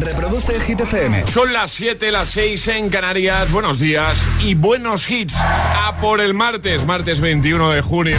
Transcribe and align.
Reproduce 0.00 0.58
Hit 0.60 0.80
FM. 0.80 1.26
Son 1.26 1.52
las 1.52 1.70
7, 1.72 2.10
las 2.10 2.30
6 2.30 2.68
en 2.68 2.88
Canarias. 2.88 3.52
Buenos 3.52 3.78
días 3.78 4.16
y 4.40 4.54
buenos 4.54 5.10
hits. 5.10 5.34
A 5.36 5.94
por 6.00 6.20
el 6.20 6.32
martes, 6.32 6.86
martes 6.86 7.20
21 7.20 7.70
de 7.70 7.82
junio. 7.82 8.16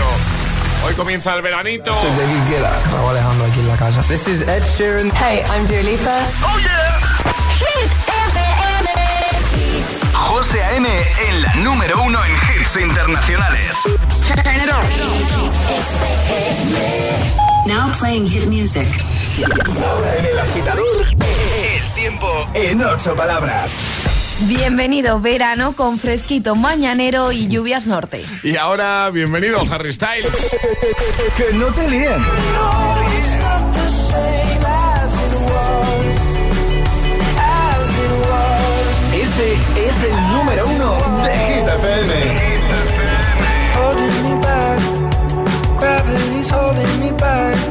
Hoy 0.86 0.94
comienza 0.94 1.36
el 1.36 1.42
veranito. 1.42 1.92
Soy 2.00 2.12
David 2.12 2.50
Guetta. 2.50 2.80
Raúl 2.92 3.10
Alejandro 3.10 3.48
aquí 3.48 3.60
en 3.60 3.68
la 3.68 3.78
casa. 3.78 4.02
This 4.04 4.28
is 4.28 4.42
Ed 4.44 4.64
Sheeran. 4.78 5.12
Hey, 5.16 5.44
I'm 5.50 5.66
Dua 5.66 5.82
Lipa. 5.82 6.20
¡Oh, 6.44 6.60
yeah! 6.60 7.00
Hit 7.58 7.92
FM. 8.08 8.90
José 10.13 10.63
A.M. 10.63 10.88
en 11.29 11.42
la 11.42 11.56
número 11.56 12.02
uno 12.04 12.20
en 12.24 12.32
hits 12.62 12.76
internacionales. 12.76 13.76
Turn 14.28 14.56
it 14.56 14.70
on. 14.72 14.86
Now 17.68 17.91
playing 18.00 18.27
hit 18.27 18.48
music. 18.48 18.88
Ahora 19.44 20.17
en 20.17 20.26
el 20.26 20.39
agitador, 20.39 21.05
el 21.08 21.94
tiempo 21.95 22.48
en 22.53 22.81
ocho 22.81 23.16
palabras. 23.16 23.72
Bienvenido 24.41 25.20
verano 25.20 25.73
con 25.73 25.98
fresquito 25.98 26.55
mañanero 26.55 27.32
y 27.32 27.48
lluvias 27.48 27.88
norte. 27.88 28.23
Y 28.44 28.55
ahora, 28.58 29.09
bienvenido 29.12 29.59
Harry 29.72 29.94
Styles. 29.94 30.32
Que 31.38 31.54
no 31.54 31.68
te 31.68 31.90
líen. 31.90 32.23
Este 39.13 39.54
es 39.88 40.04
el 40.04 40.16
número 40.34 40.68
uno 40.68 41.23
de 41.23 41.38
Hit 41.38 41.68
FM. 41.68 42.52
holding 43.76 44.23
me 44.23 44.35
back. 44.41 44.82
Gravity's 45.80 46.49
holding 46.49 46.99
me 46.99 47.12
back. 47.13 47.71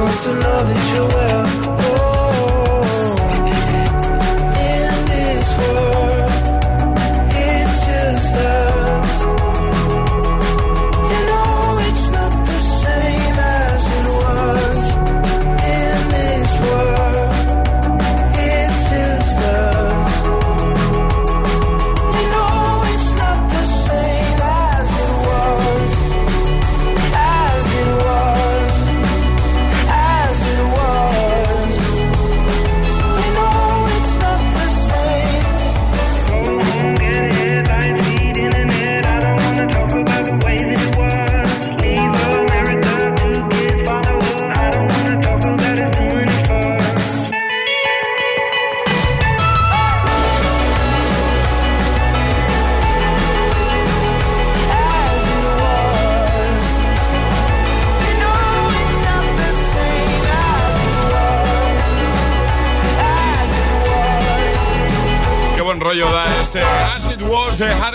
He 0.00 0.06
just 0.06 0.24
wants 0.24 0.24
to 0.24 0.34
know 0.34 0.64
that 0.64 0.94
you're 0.94 1.08
well. 1.08 1.69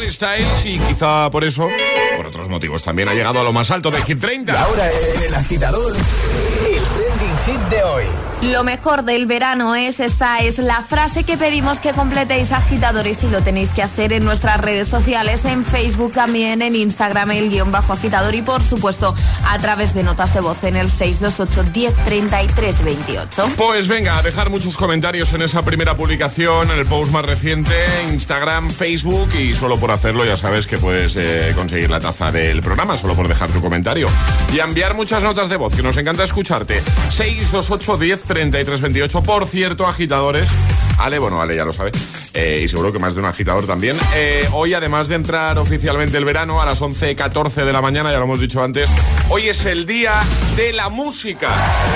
Harry 0.05 0.11
Styles 0.11 0.65
y 0.65 0.77
quizá 0.77 1.31
por 1.31 1.43
eso, 1.43 1.67
por 2.15 2.27
otros 2.27 2.47
motivos, 2.47 2.83
también 2.83 3.09
ha 3.09 3.13
llegado 3.15 3.39
a 3.39 3.43
lo 3.43 3.51
más 3.51 3.71
alto 3.71 3.89
de 3.89 3.99
Hit 4.03 4.19
30. 4.19 4.61
Ahora 4.61 4.87
en 4.87 5.23
el 5.23 5.33
agitador, 5.33 5.95
el 5.95 6.83
trending 6.83 7.37
hit 7.47 7.69
de 7.69 7.83
hoy. 7.83 8.05
Lo 8.41 8.63
mejor 8.63 9.03
del 9.03 9.25
verano 9.25 9.75
es 9.75 9.99
esta 9.99 10.39
es 10.39 10.59
la 10.59 10.81
frase 10.81 11.23
que 11.23 11.37
pedimos 11.37 11.79
que 11.79 11.93
completéis 11.93 12.51
agitadores 12.51 13.23
y 13.23 13.29
lo 13.29 13.41
tenéis 13.41 13.69
que 13.69 13.81
hacer 13.81 14.13
en 14.13 14.25
nuestras 14.25 14.59
redes 14.59 14.87
sociales, 14.87 15.45
en 15.45 15.65
Facebook 15.65 16.13
también, 16.13 16.61
en 16.61 16.75
Instagram 16.75 17.31
el 17.31 17.49
guion 17.49 17.71
bajo 17.71 17.93
agitador 17.93 18.35
y 18.35 18.41
por 18.41 18.61
supuesto 18.61 19.15
a 19.45 19.57
través 19.59 19.93
de 19.93 20.03
notas 20.03 20.33
de 20.33 20.41
voz 20.41 20.63
en 20.63 20.75
el 20.75 20.89
628 20.89 21.71
1033 21.73 22.83
28. 22.83 23.49
Pues 23.57 23.87
venga, 23.87 24.17
a 24.17 24.21
dejar 24.21 24.49
muchos 24.49 24.77
comentarios 24.77 25.33
en 25.33 25.41
esa 25.41 25.63
primera 25.63 25.95
publicación, 25.95 26.69
en 26.69 26.77
el 26.77 26.85
post 26.85 27.11
más 27.11 27.25
reciente, 27.25 27.73
Instagram, 28.11 28.69
Facebook 28.69 29.29
y 29.35 29.53
solo 29.53 29.79
por 29.79 29.91
hacerlo 29.91 30.25
ya 30.25 30.35
sabes 30.35 30.67
que 30.67 30.77
puedes 30.77 31.15
eh, 31.15 31.53
conseguir 31.55 31.89
la 31.89 31.99
taza 31.99 32.31
del 32.31 32.61
programa, 32.61 32.97
solo 32.97 33.15
por 33.15 33.27
dejar 33.27 33.49
tu 33.49 33.61
comentario. 33.61 34.07
Y 34.53 34.59
enviar 34.59 34.95
muchas 34.95 35.23
notas 35.23 35.49
de 35.49 35.57
voz, 35.57 35.73
que 35.73 35.83
nos 35.83 35.97
encanta 35.97 36.23
escucharte. 36.23 36.81
628 37.09 37.97
10 37.97 38.24
33 38.25 38.81
28. 38.81 39.23
Por 39.23 39.45
cierto, 39.45 39.87
agitadores. 39.87 40.49
Ale, 40.97 41.19
bueno, 41.19 41.41
Ale 41.41 41.55
ya 41.55 41.65
lo 41.65 41.73
sabe. 41.73 41.91
eh, 42.33 42.61
y 42.63 42.67
seguro 42.67 42.91
que 42.93 42.99
más 42.99 43.13
de 43.15 43.19
un 43.21 43.25
agitador 43.27 43.67
también. 43.67 43.97
Eh, 44.15 44.47
hoy, 44.53 44.73
además 44.73 45.07
de 45.07 45.15
entrar 45.15 45.57
oficialmente 45.57 46.17
el 46.17 46.25
verano 46.25 46.61
a 46.61 46.65
las 46.65 46.81
11.14 46.81 47.65
de 47.65 47.73
la 47.73 47.81
mañana, 47.81 48.11
ya 48.11 48.17
lo 48.17 48.23
hemos 48.25 48.39
dicho 48.39 48.63
antes, 48.63 48.89
hoy 49.29 49.49
es 49.49 49.65
el 49.65 49.85
día 49.85 50.13
de 50.55 50.71
la 50.73 50.89
música, 50.89 51.49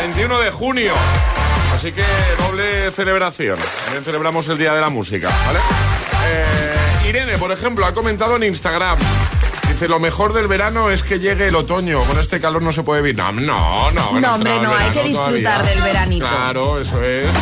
el 0.03 0.09
21 0.09 0.40
de 0.40 0.51
junio. 0.51 0.94
Así 1.73 1.91
que 1.94 2.03
doble 2.40 2.91
celebración. 2.91 3.57
También 3.85 4.03
celebramos 4.03 4.47
el 4.50 4.57
día 4.57 4.73
de 4.73 4.81
la 4.81 4.90
música, 4.90 5.29
¿vale? 5.46 5.59
Eh, 6.28 7.09
Irene, 7.09 7.38
por 7.38 7.51
ejemplo, 7.51 7.85
ha 7.85 7.94
comentado 7.94 8.35
en 8.35 8.44
Instagram. 8.44 8.97
Dice, 9.79 9.87
lo 9.87 10.02
mejor 10.02 10.34
del 10.34 10.49
verano 10.49 10.90
es 10.90 11.03
que 11.03 11.20
llegue 11.20 11.47
el 11.47 11.55
otoño. 11.55 12.02
Con 12.02 12.20
este 12.20 12.41
calor 12.41 12.61
no 12.61 12.73
se 12.73 12.84
puede 12.84 13.02
vivir. 13.02 13.16
No, 13.16 13.31
no, 13.31 13.90
no. 13.91 14.20
No, 14.20 14.35
hombre, 14.35 14.59
no, 14.59 14.76
hay 14.76 14.91
que 14.91 15.05
disfrutar 15.05 15.66
del 15.66 15.81
veranito. 15.81 16.28
Claro, 16.28 16.81
eso 16.81 17.02
es. 17.02 17.34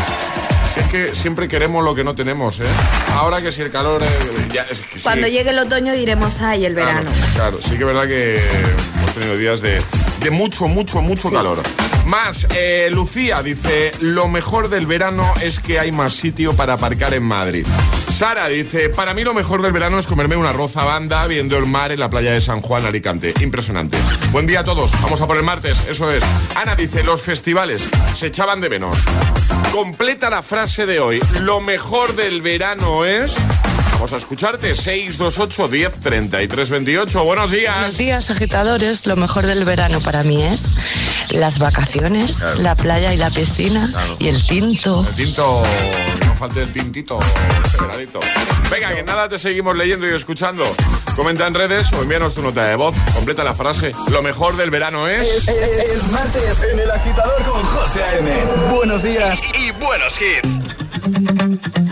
Si 0.71 0.79
es 0.81 0.87
que 0.87 1.15
siempre 1.15 1.47
queremos 1.47 1.83
lo 1.83 1.95
que 1.95 2.03
no 2.03 2.13
tenemos, 2.13 2.59
¿eh? 2.59 2.67
Ahora 3.15 3.41
que 3.41 3.51
si 3.51 3.63
el 3.63 3.71
calor... 3.71 4.03
eh, 4.03 4.07
ya, 4.53 4.67
es 4.69 4.81
que 4.81 4.99
sí. 4.99 5.03
Cuando 5.03 5.27
llegue 5.27 5.49
el 5.49 5.57
otoño 5.57 5.93
diremos, 5.93 6.39
ay, 6.39 6.65
el 6.67 6.75
Claro, 6.75 6.87
verano. 6.89 7.11
Claro, 7.33 7.57
sí 7.59 7.69
que 7.71 7.77
es 7.77 7.85
verdad 7.87 8.07
que 8.07 8.35
hemos 8.35 9.15
tenido 9.15 9.35
días 9.35 9.61
de, 9.61 9.81
de 10.21 10.31
mucho, 10.31 10.67
mucho, 10.67 11.01
mucho 11.01 11.31
calor. 11.31 11.61
Más, 12.05 12.47
eh, 12.55 12.89
Lucía 12.91 13.43
dice, 13.43 13.91
lo 13.99 14.27
mejor 14.27 14.69
del 14.69 14.85
verano 14.85 15.33
es 15.41 15.59
que 15.59 15.79
hay 15.79 15.91
más 15.91 16.13
sitio 16.13 16.55
para 16.55 16.73
aparcar 16.73 17.13
en 17.13 17.23
Madrid. 17.23 17.67
Sara 18.09 18.47
dice, 18.47 18.89
para 18.89 19.13
mí 19.13 19.23
lo 19.23 19.33
mejor 19.33 19.61
del 19.61 19.73
verano 19.73 19.99
es 19.99 20.07
comerme 20.07 20.37
una 20.37 20.49
arroz 20.49 20.77
a 20.77 20.85
banda 20.85 21.27
viendo 21.27 21.57
el 21.57 21.65
mar 21.65 21.91
en 21.91 21.99
la 21.99 22.09
playa 22.09 22.31
de 22.31 22.41
San 22.41 22.61
Juan, 22.61 22.85
Alicante. 22.85 23.33
Impresionante. 23.41 23.97
Buen 24.31 24.47
día 24.47 24.61
a 24.61 24.63
todos, 24.63 24.91
vamos 25.01 25.21
a 25.21 25.27
por 25.27 25.37
el 25.37 25.43
martes, 25.43 25.83
eso 25.89 26.11
es. 26.11 26.23
Ana 26.55 26.75
dice, 26.75 27.03
los 27.03 27.21
festivales 27.21 27.89
se 28.15 28.27
echaban 28.27 28.61
de 28.61 28.69
menos. 28.69 28.97
Completa 29.71 30.29
la 30.29 30.41
frase 30.41 30.85
de 30.85 30.99
hoy, 30.99 31.21
lo 31.41 31.61
mejor 31.61 32.15
del 32.15 32.41
verano 32.41 33.05
es... 33.05 33.35
Vamos 33.97 34.13
a 34.13 34.17
escucharte. 34.17 34.75
628 34.75 35.67
10 35.69 35.93
33 35.99 36.69
28. 36.69 37.23
Buenos 37.23 37.51
días. 37.51 37.75
Buenos 37.75 37.97
días, 37.97 38.29
agitadores. 38.29 39.05
Lo 39.07 39.15
mejor 39.15 39.45
del 39.47 39.65
verano 39.65 39.99
para 40.01 40.21
mí 40.23 40.43
es 40.43 40.69
las 41.31 41.57
vacaciones, 41.59 42.37
Claro. 42.37 42.59
la 42.61 42.75
playa 42.75 43.13
y 43.13 43.17
la 43.17 43.29
piscina 43.31 43.89
Claro. 43.91 44.15
y 44.19 44.27
el 44.27 44.43
tinto. 44.45 45.05
El 45.09 45.15
tinto, 45.15 45.63
no 46.25 46.35
falte 46.35 46.61
el 46.61 46.71
tintito, 46.71 47.17
este. 47.65 47.77
Venga, 48.69 48.93
que 48.93 49.01
nada, 49.03 49.27
te 49.29 49.39
seguimos 49.39 49.75
leyendo 49.75 50.07
y 50.09 50.13
escuchando. 50.13 50.63
Comenta 51.15 51.47
en 51.47 51.55
redes 51.55 51.91
o 51.93 52.01
envíanos 52.03 52.35
tu 52.35 52.41
nota 52.43 52.65
de 52.65 52.75
voz. 52.75 52.95
Completa 53.15 53.43
la 53.43 53.55
frase. 53.55 53.93
Lo 54.11 54.21
mejor 54.21 54.55
del 54.57 54.69
verano 54.69 55.07
es. 55.07 55.47
Es 55.47 56.03
martes 56.11 56.57
en 56.71 56.79
el 56.79 56.91
agitador 56.91 57.41
con 57.43 57.63
José 57.63 58.03
A.M. 58.03 58.29
Buenos 58.75 59.01
días 59.01 59.39
y 59.59 59.71
buenos 59.71 60.13
hits. 60.21 61.86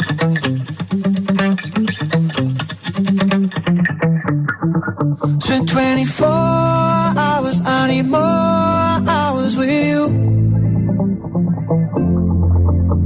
Spent 5.06 5.70
24 5.70 6.28
hours, 6.28 7.62
I 7.64 7.88
need 7.88 8.08
more 8.08 8.20
hours 8.20 9.56
with 9.56 9.70
you. 9.70 10.02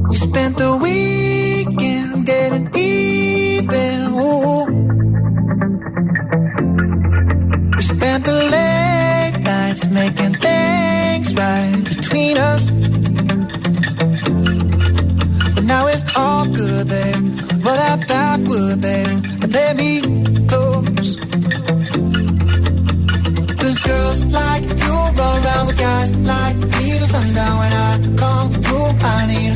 You 0.10 0.18
spent 0.18 0.56
the 0.56 0.78
weekend 0.82 2.26
getting 2.26 2.70
even. 2.74 4.00
Ooh. 4.16 4.66
We 7.76 7.84
spent 7.84 8.24
the 8.24 8.40
late 8.56 9.42
nights 9.44 9.86
making 9.92 10.36
things 10.36 11.36
right 11.36 11.84
between 11.84 12.38
us. 12.38 12.70
But 15.54 15.64
now 15.66 15.88
it's 15.88 16.06
all 16.16 16.46
good, 16.46 16.88
babe. 16.88 17.40
Roll 17.66 17.76
that 17.76 18.08
backward, 18.08 18.80
babe, 18.80 19.08
and 19.42 19.52
play 19.52 19.74
me 19.74 20.19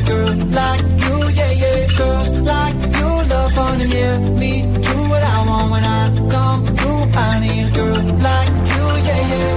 girl 0.08 0.34
like 0.60 0.82
you, 1.04 1.16
yeah, 1.38 1.52
yeah. 1.62 1.80
Girls 1.98 2.30
like 2.50 2.76
you 2.98 3.08
love 3.30 3.52
fun 3.56 3.80
and 3.80 3.92
yeah, 3.92 4.18
me 4.40 4.52
do 4.62 4.96
what 5.10 5.22
I 5.22 5.38
want 5.48 5.66
when 5.72 5.84
I 5.84 6.02
come 6.34 6.60
through. 6.76 7.02
I 7.26 7.40
need 7.42 7.66
a 7.66 7.70
girl 7.76 8.02
like 8.28 8.52
you, 8.72 8.84
yeah, 9.08 9.22
yeah. 9.32 9.52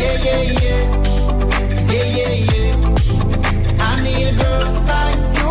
Yeah, 0.00 0.16
yeah, 0.26 0.42
yeah. 0.62 0.82
Yeah, 1.92 2.08
yeah, 2.18 2.34
yeah. 2.50 3.86
I 3.86 3.90
need 4.04 4.26
a 4.28 4.34
girl 4.42 4.70
like 4.92 5.18
you. 5.38 5.50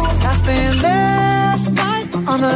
Last 0.84 1.66
night 1.72 2.08
on 2.30 2.40
the 2.42 2.56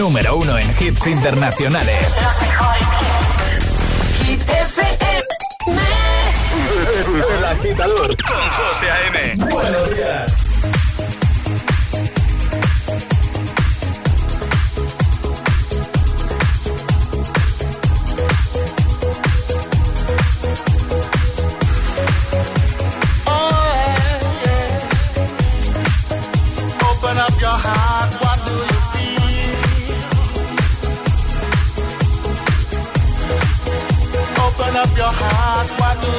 Número 0.00 0.36
uno 0.36 0.56
en 0.56 0.66
hits 0.80 1.06
internacionales. 1.08 2.16
Los 2.22 2.40
mejores 2.40 2.88
hits. 3.02 4.26
Hit 4.26 4.40
FM. 4.40 5.00
El 7.36 7.44
agitador 7.44 8.16
con 8.16 8.48
José 8.48 8.90
A.M. 8.90 9.34
Buenos 9.44 9.94
días. 9.94 10.49
Out 35.60 36.10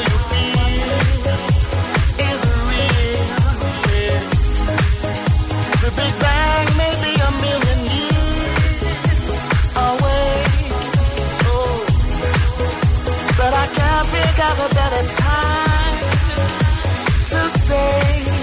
a 14.59 14.75
better 14.75 15.07
time 15.07 15.97
to 17.25 17.49
say 17.49 18.40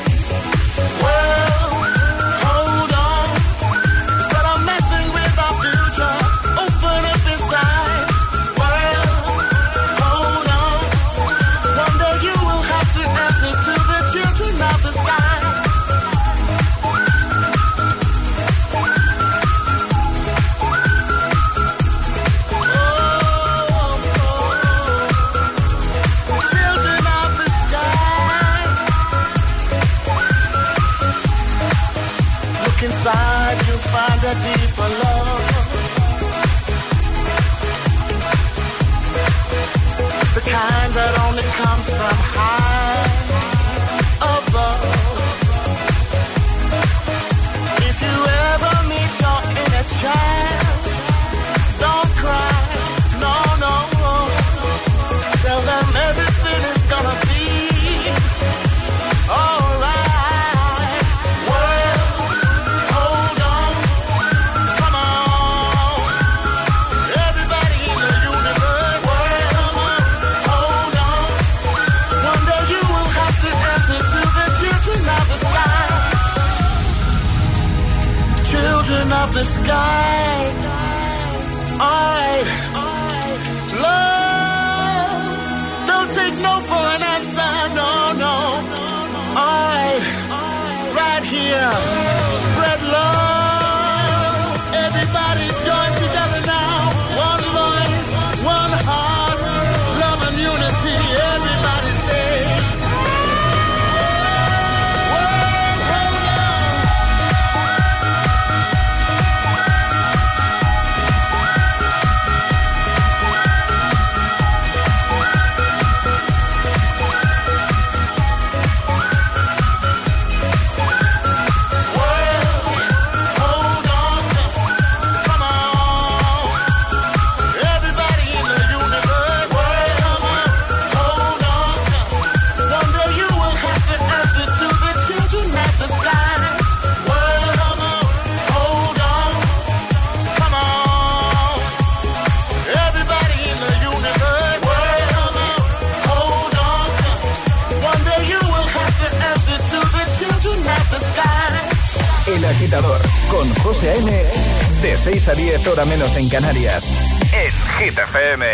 hora 155.78 155.84
menos 155.84 156.16
en 156.16 156.28
Canarias. 156.28 156.82
Es 157.22 157.54
Hit 157.78 157.96
FM. 157.96 158.44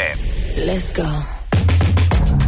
Let's 0.66 0.92
go. 0.94 1.08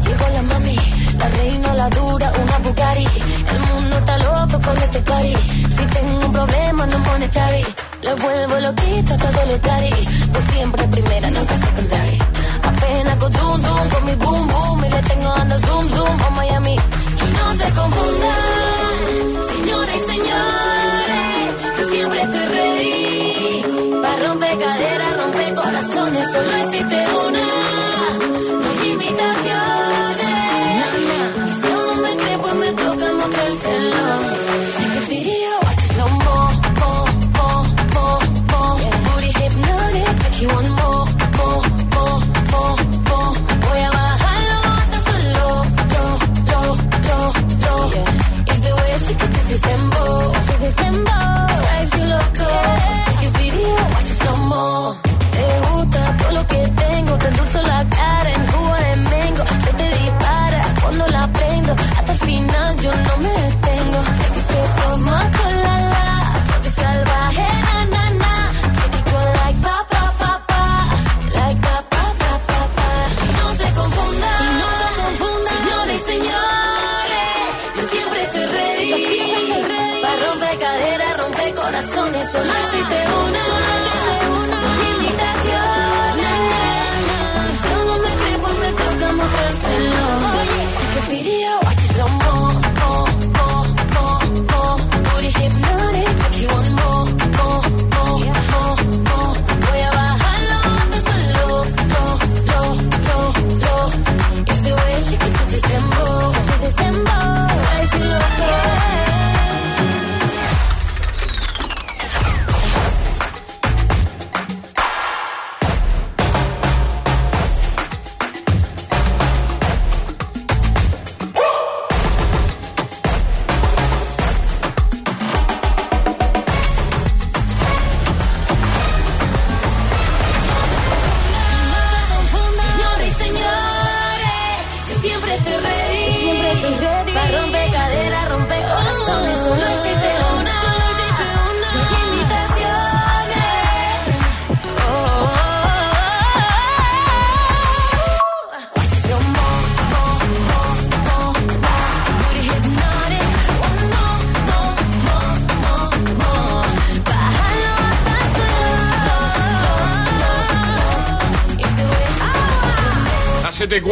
Llegó 0.07 0.29
la 0.35 0.43
mami, 0.43 0.77
la 1.17 1.29
reina, 1.29 1.75
la 1.75 1.89
dura, 1.89 2.31
una 2.43 2.59
Bugatti. 2.59 3.07
El 3.53 3.59
mundo 3.61 3.99
está 3.99 4.19
loco 4.19 4.61
con 4.61 4.77
este 4.77 5.01
party. 5.01 5.35
Si 5.77 5.87
tengo 5.87 6.27
un 6.27 6.33
problema, 6.33 6.87
no 6.87 6.99
monetary. 6.99 7.65
Le 8.03 8.15
vuelvo 8.17 8.61
loquito 8.61 9.17
todo 9.17 9.47
lo 9.47 9.61
cari. 9.63 10.09
Pues 10.33 10.45
siempre 10.53 10.83
primera, 10.89 11.31
nunca 11.31 11.57
secondary. 11.57 12.19
Apenas 12.63 13.17
con 13.17 13.33
zoom, 13.33 13.63
zoom, 13.63 13.89
con 13.89 14.05
mi 14.05 14.15
boom, 14.17 14.49
boom. 14.49 14.85
Y 14.85 14.91
le 14.91 15.03
tengo 15.03 15.29
dando 15.39 15.59
zoom, 15.61 15.89
zoom 15.89 16.21
a 16.21 16.31
Miami. 16.31 16.75
Y 16.75 17.27
no 17.39 17.47
se 17.61 17.73
confundan, 17.73 19.47
señores 19.55 20.03
y 20.03 20.13
señores. 20.13 21.79
Yo 21.79 21.89
siempre 21.89 22.23
estoy 22.23 22.47
ready 22.57 23.16
rompe 24.27 24.59
cadera, 24.59 25.17
rompe 25.19 25.55
corazones, 25.55 26.33
solo 26.33 26.57
existe 26.65 27.05
una. 27.29 27.66
de 81.47 81.55
corazones, 81.55 82.33
solo 82.33 82.53
si 82.73 82.83
te 82.89 83.26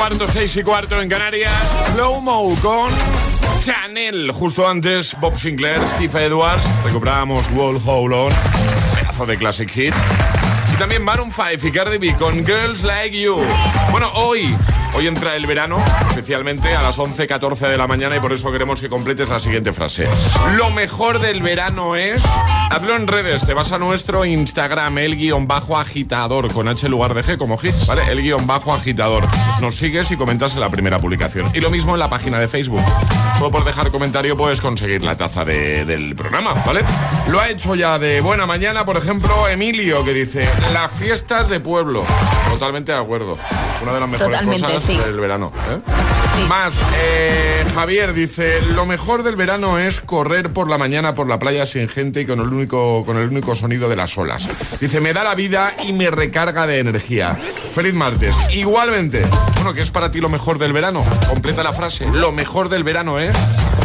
cuarto, 0.09 0.29
seis 0.29 0.55
y 0.59 0.63
cuarto 0.63 1.01
en 1.01 1.09
Canarias. 1.09 1.51
Slow 1.95 2.21
Mo 2.21 2.55
con 2.61 2.91
Chanel. 3.65 4.33
Justo 4.33 4.69
antes, 4.69 5.17
Bob 5.19 5.35
Sinclair, 5.39 5.81
Steve 5.95 6.27
Edwards. 6.27 6.63
Recuperábamos 6.85 7.47
Wall 7.53 7.81
Hold 7.83 8.13
On. 8.13 8.33
Pedazo 8.95 9.25
de 9.25 9.39
classic 9.39 9.71
hit. 9.71 9.95
Y 10.75 10.77
también 10.77 11.03
Maroon 11.03 11.33
5 11.33 11.67
y 11.67 11.73
Cardi 11.73 11.97
B 11.97 12.15
con 12.17 12.35
Girls 12.45 12.83
Like 12.83 13.19
You. 13.19 13.41
Bueno, 13.93 14.11
hoy 14.13 14.55
Hoy 14.97 15.09
entra 15.09 15.35
el 15.35 15.45
verano, 15.45 15.83
especialmente 16.09 16.73
a 16.73 16.81
las 16.81 16.99
11.14 17.01 17.69
de 17.69 17.77
la 17.77 17.89
mañana 17.89 18.17
y 18.17 18.21
por 18.21 18.33
eso 18.33 18.53
queremos 18.53 18.81
que 18.81 18.89
completes 18.89 19.29
la 19.29 19.41
siguiente 19.41 19.73
frase. 19.73 20.09
Lo 20.57 20.71
mejor 20.71 21.19
del 21.19 21.43
verano 21.43 21.97
es... 21.97 22.23
Hazlo 22.75 22.97
en 22.97 23.07
redes, 23.07 23.47
te 23.47 23.55
vas 23.55 23.71
a 23.71 23.79
nuestro 23.79 24.25
Instagram, 24.25 24.99
el 24.99 25.17
guion 25.17 25.47
bajo 25.47 25.79
agitador, 25.79 26.53
con 26.53 26.67
H 26.67 26.87
en 26.87 26.91
lugar 26.91 27.15
de 27.15 27.23
G 27.23 27.37
como 27.39 27.57
hit, 27.57 27.73
¿vale? 27.87 28.03
El 28.11 28.21
guion 28.21 28.49
bajo 28.49 28.75
agitador. 28.75 29.25
Nos 29.61 29.77
sigues 29.77 30.11
y 30.11 30.17
comentas 30.17 30.55
en 30.55 30.61
la 30.61 30.69
primera 30.71 30.99
publicación. 30.99 31.49
Y 31.55 31.61
lo 31.61 31.71
mismo 31.71 31.95
en 31.95 32.01
la 32.01 32.11
página 32.11 32.41
de 32.41 32.49
Facebook. 32.49 32.83
Solo 33.39 33.53
por 33.53 33.65
dejar 33.65 33.93
comentario 33.93 34.37
puedes 34.37 34.61
conseguir 34.61 35.05
la 35.05 35.17
taza 35.17 35.45
de- 35.45 35.85
del 35.85 36.17
programa, 36.17 36.53
¿vale? 36.67 36.81
Lo 37.29 37.39
ha 37.41 37.49
hecho 37.49 37.77
ya 37.77 37.97
de 38.01 38.21
buena 38.21 38.45
mañana, 38.45 38.85
por 38.85 38.97
ejemplo, 38.97 39.47
Emilio, 39.47 40.05
que 40.05 40.13
dice, 40.13 40.49
las 40.73 40.91
fiestas 40.91 41.49
de 41.49 41.61
pueblo. 41.61 42.05
Totalmente 42.51 42.91
de 42.91 42.99
acuerdo. 42.99 43.39
Una 43.83 43.93
de 43.93 44.01
las 44.01 44.09
mejores 44.09 44.33
Totalmente, 44.33 44.67
cosas 44.67 44.83
sí. 44.83 44.97
del 44.97 45.21
verano. 45.21 45.53
¿eh? 45.71 45.79
Más, 46.49 46.79
eh, 46.97 47.65
Javier 47.75 48.13
dice, 48.13 48.61
lo 48.75 48.87
mejor 48.87 49.23
del 49.23 49.35
verano 49.35 49.79
es 49.79 50.01
correr 50.01 50.53
por 50.53 50.69
la 50.69 50.79
mañana 50.79 51.15
por 51.15 51.29
la 51.29 51.39
playa 51.39 51.65
sin 51.65 51.89
gente 51.89 52.21
y 52.21 52.27
con 52.27 52.41
el 52.41 52.49
único, 52.49 53.05
con 53.07 53.17
el 53.17 53.29
único 53.29 53.55
sonido 53.55 53.89
de 53.89 53.97
las 53.97 54.17
olas. 54.19 54.49
Dice, 54.81 55.01
me 55.01 55.13
da 55.13 55.25
la 55.25 55.35
vida 55.35 55.75
y 55.87 55.93
me 55.93 56.11
recarga 56.11 56.67
de 56.67 56.81
energía. 56.81 57.37
Feliz 57.71 57.95
martes. 57.95 58.37
Igualmente, 58.53 59.25
bueno, 59.55 59.73
¿qué 59.73 59.81
es 59.81 59.91
para 59.91 60.11
ti 60.11 60.21
lo 60.21 60.29
mejor 60.29 60.59
del 60.59 60.73
verano? 60.73 61.05
Completa 61.29 61.63
la 61.63 61.73
frase. 61.73 62.07
Lo 62.13 62.33
mejor 62.33 62.69
del 62.69 62.85
verano 62.85 63.19
es... 63.19 63.37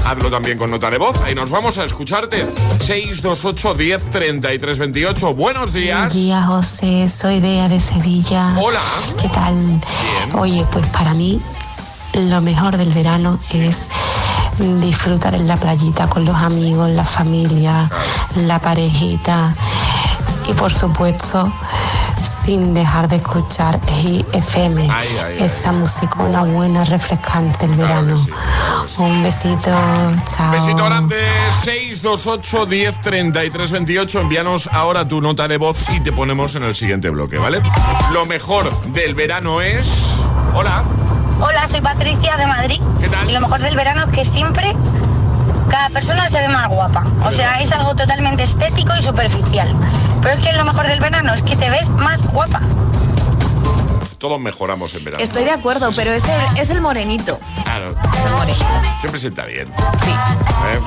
Hazlo 0.05 0.31
también 0.31 0.57
con 0.57 0.71
nota 0.71 0.89
de 0.89 0.97
voz. 0.97 1.19
Ahí 1.23 1.35
nos 1.35 1.51
vamos 1.51 1.77
a 1.77 1.83
escucharte. 1.83 2.45
628 2.79 3.73
10 3.75 4.09
33 4.09 4.79
28. 4.79 5.33
Buenos 5.35 5.73
días. 5.73 5.97
Buenos 5.97 6.13
días, 6.13 6.45
José. 6.45 7.07
Soy 7.07 7.39
Bea 7.39 7.67
de 7.69 7.79
Sevilla. 7.79 8.55
Hola. 8.57 8.81
¿Qué 9.21 9.29
tal? 9.29 9.79
Oye, 10.33 10.65
pues 10.71 10.85
para 10.87 11.13
mí 11.13 11.41
lo 12.13 12.41
mejor 12.41 12.77
del 12.77 12.91
verano 12.93 13.39
es 13.53 13.87
disfrutar 14.81 15.35
en 15.35 15.47
la 15.47 15.57
playita 15.57 16.07
con 16.07 16.25
los 16.25 16.35
amigos, 16.35 16.89
la 16.89 17.05
familia, 17.05 17.89
la 18.35 18.59
parejita 18.59 19.53
y 20.47 20.53
por 20.53 20.71
supuesto 20.71 21.51
sin 22.23 22.73
dejar 22.73 23.07
de 23.07 23.17
escuchar 23.17 23.79
Hit 23.87 24.25
FM, 24.33 24.81
Ay, 24.91 25.07
ay, 25.09 25.37
ay. 25.39 25.45
esa 25.45 25.71
música 25.71 26.21
una 26.21 26.43
buena 26.43 26.83
refrescante 26.83 27.67
del 27.67 27.77
verano. 27.77 28.15
Un 28.97 29.23
besito, 29.23 29.71
chao. 30.27 30.51
Besito 30.51 30.83
grande, 30.83 31.15
628 31.63 32.65
10 32.65 33.01
33 33.01 33.71
28. 33.71 34.19
Envíanos 34.19 34.69
ahora 34.71 35.07
tu 35.07 35.21
nota 35.21 35.47
de 35.47 35.57
voz 35.57 35.77
y 35.95 36.01
te 36.01 36.11
ponemos 36.11 36.55
en 36.55 36.63
el 36.63 36.75
siguiente 36.75 37.09
bloque, 37.09 37.37
¿vale? 37.37 37.61
Lo 38.11 38.25
mejor 38.25 38.69
del 38.87 39.15
verano 39.15 39.61
es. 39.61 39.87
Hola. 40.53 40.83
Hola, 41.41 41.67
soy 41.69 41.79
Patricia 41.79 42.35
de 42.35 42.45
Madrid. 42.47 42.81
¿Qué 42.99 43.07
tal? 43.07 43.29
Y 43.29 43.33
lo 43.33 43.39
mejor 43.39 43.61
del 43.61 43.75
verano 43.75 44.03
es 44.03 44.11
que 44.11 44.25
siempre 44.25 44.75
cada 45.69 45.89
persona 45.89 46.29
se 46.29 46.39
ve 46.39 46.49
más 46.49 46.67
guapa. 46.67 47.05
O 47.25 47.31
sea, 47.31 47.61
es 47.61 47.71
algo 47.71 47.95
totalmente 47.95 48.43
estético 48.43 48.93
y 48.97 49.01
superficial. 49.01 49.73
Pero 50.21 50.35
es 50.35 50.45
que 50.45 50.51
lo 50.53 50.65
mejor 50.65 50.87
del 50.87 50.99
verano 50.99 51.33
es 51.33 51.41
que 51.41 51.55
te 51.55 51.69
ves 51.69 51.89
más 51.91 52.23
guapa. 52.23 52.61
Todos 54.17 54.39
mejoramos 54.39 54.93
en 54.95 55.05
verano. 55.05 55.23
Estoy 55.23 55.45
de 55.45 55.51
acuerdo, 55.51 55.91
pero 55.95 56.11
es 56.11 56.25
el, 56.25 56.57
es 56.57 56.69
el 56.71 56.81
morenito. 56.81 57.39
Claro. 57.63 57.95
El 58.25 58.31
morenito. 58.33 58.65
Siempre 58.99 59.21
sienta 59.21 59.45
bien. 59.45 59.67
Sí. 59.67 60.11
¿eh? 60.11 60.79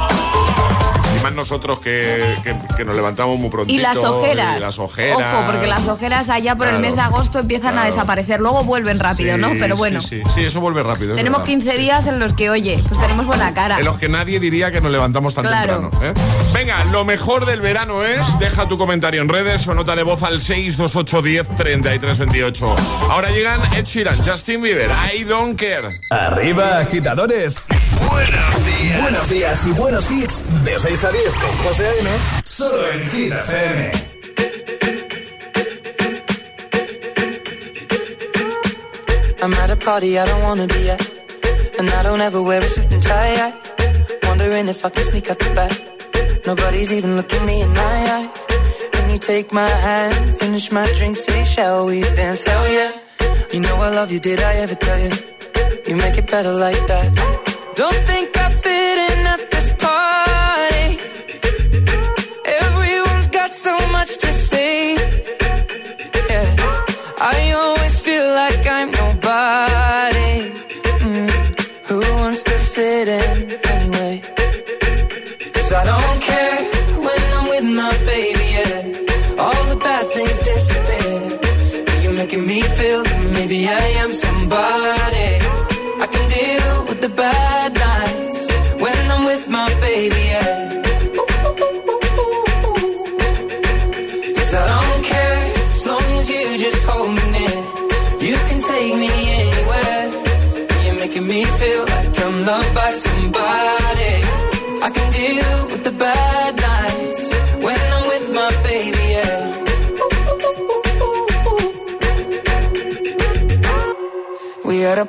Y 1.22 1.24
más 1.24 1.34
nosotros 1.34 1.78
que, 1.80 2.36
que- 2.42 2.56
que 2.76 2.84
nos 2.84 2.96
levantamos 2.96 3.38
muy 3.38 3.48
prontito. 3.48 3.78
Y 3.78 3.82
las 3.82 3.96
ojeras. 3.96 4.56
y 4.56 4.60
las 4.60 4.78
ojeras. 4.78 5.18
Ojo, 5.18 5.46
porque 5.46 5.66
las 5.66 5.86
ojeras 5.88 6.28
allá 6.28 6.56
por 6.56 6.66
el 6.66 6.78
mes 6.80 6.96
de 6.96 7.02
agosto 7.02 7.38
empiezan 7.38 7.78
a 7.78 7.84
desaparecer. 7.84 8.40
Luego 8.40 8.64
vuelven 8.64 8.98
rápido, 8.98 9.34
Sí, 9.36 9.40
¿no? 9.40 9.50
Pero 9.58 9.76
bueno. 9.76 10.00
Sí, 10.00 10.22
sí, 10.24 10.30
sí, 10.34 10.44
eso 10.44 10.60
vuelve 10.60 10.82
rápido. 10.82 11.14
Tenemos 11.14 11.40
verdad. 11.40 11.52
15 11.52 11.78
días 11.78 12.06
en 12.06 12.18
los 12.18 12.32
que, 12.32 12.50
oye, 12.50 12.82
pues 12.88 13.00
tenemos 13.00 13.26
buena 13.26 13.54
cara. 13.54 13.78
En 13.78 13.84
los 13.84 13.98
que 13.98 14.08
nadie 14.08 14.40
diría 14.40 14.72
que 14.72 14.80
nos 14.80 14.90
levantamos 14.90 15.34
tan 15.34 15.44
Claro. 15.44 15.90
temprano. 15.90 16.04
¿eh? 16.06 16.14
Venga, 16.52 16.84
lo 16.86 17.04
mejor 17.04 17.46
del 17.46 17.60
verano 17.60 18.04
es. 18.04 18.38
Deja 18.38 18.66
tu 18.66 18.76
comentario 18.78 19.22
en 19.22 19.28
redes 19.28 19.66
o 19.68 19.74
nota 19.74 19.94
de 19.94 20.02
voz 20.02 20.22
al 20.22 20.40
62810 20.40 21.54
3328. 21.54 22.76
Ahora 23.10 23.30
llegan 23.30 23.60
Ed 23.74 23.84
Sheeran, 23.84 24.18
Justin 24.22 24.62
Bieber, 24.62 24.90
I 25.14 25.24
don't 25.24 25.58
care. 25.58 26.00
Arriba, 26.10 26.78
agitadores. 26.78 27.56
Buenos 28.08 28.66
días. 28.66 29.02
Buenos 29.02 29.28
días 29.28 29.66
y 29.66 29.70
buenos 29.72 30.10
hits. 30.10 30.42
De 30.64 30.78
6 30.78 31.04
a 31.04 31.10
10 31.10 31.24
con 31.34 31.56
José 31.64 31.86
A.M. 31.86 32.10
Solo 32.44 32.90
en 32.90 33.10
Hit 33.10 33.32
FM. 33.32 33.92
I'm 39.42 39.52
at 39.54 39.70
a 39.70 39.76
party 39.76 40.18
I 40.18 40.24
don't 40.24 40.42
wanna 40.42 40.66
be 40.66 40.90
at. 40.90 41.02
And 41.78 41.90
I 41.90 42.02
don't 42.02 42.20
ever 42.20 42.40
wear 42.42 42.60
a 42.60 42.68
suit 42.68 42.92
and 42.92 43.02
tie. 43.02 43.36
I 43.36 43.72
wondering 44.28 44.68
if 44.68 44.84
I 44.84 44.90
can 44.90 45.04
sneak 45.04 45.30
out 45.30 45.38
the 45.38 45.54
back. 45.54 45.72
Nobody's 46.46 46.90
even 46.92 47.16
looking 47.16 47.44
me 47.44 47.62
in 47.62 47.68
my 47.70 47.98
eyes. 48.16 48.46
Can 48.92 49.10
you 49.10 49.18
take 49.18 49.52
my 49.52 49.68
hand, 49.68 50.36
finish 50.36 50.72
my 50.72 50.86
drink, 50.98 51.16
say, 51.16 51.44
shall 51.44 51.86
we 51.86 52.00
dance? 52.16 52.42
Hell 52.42 52.66
yeah. 52.72 52.92
You 53.52 53.60
know 53.60 53.76
I 53.76 53.90
love 53.90 54.10
you, 54.10 54.20
did 54.20 54.40
I 54.40 54.54
ever 54.64 54.74
tell 54.74 54.98
you? 54.98 55.12
You 55.86 55.96
make 55.96 56.16
it 56.18 56.28
better 56.30 56.52
like 56.52 56.82
that. 56.86 57.41
Don't 57.74 57.94
think 58.06 58.36
I 58.36 58.41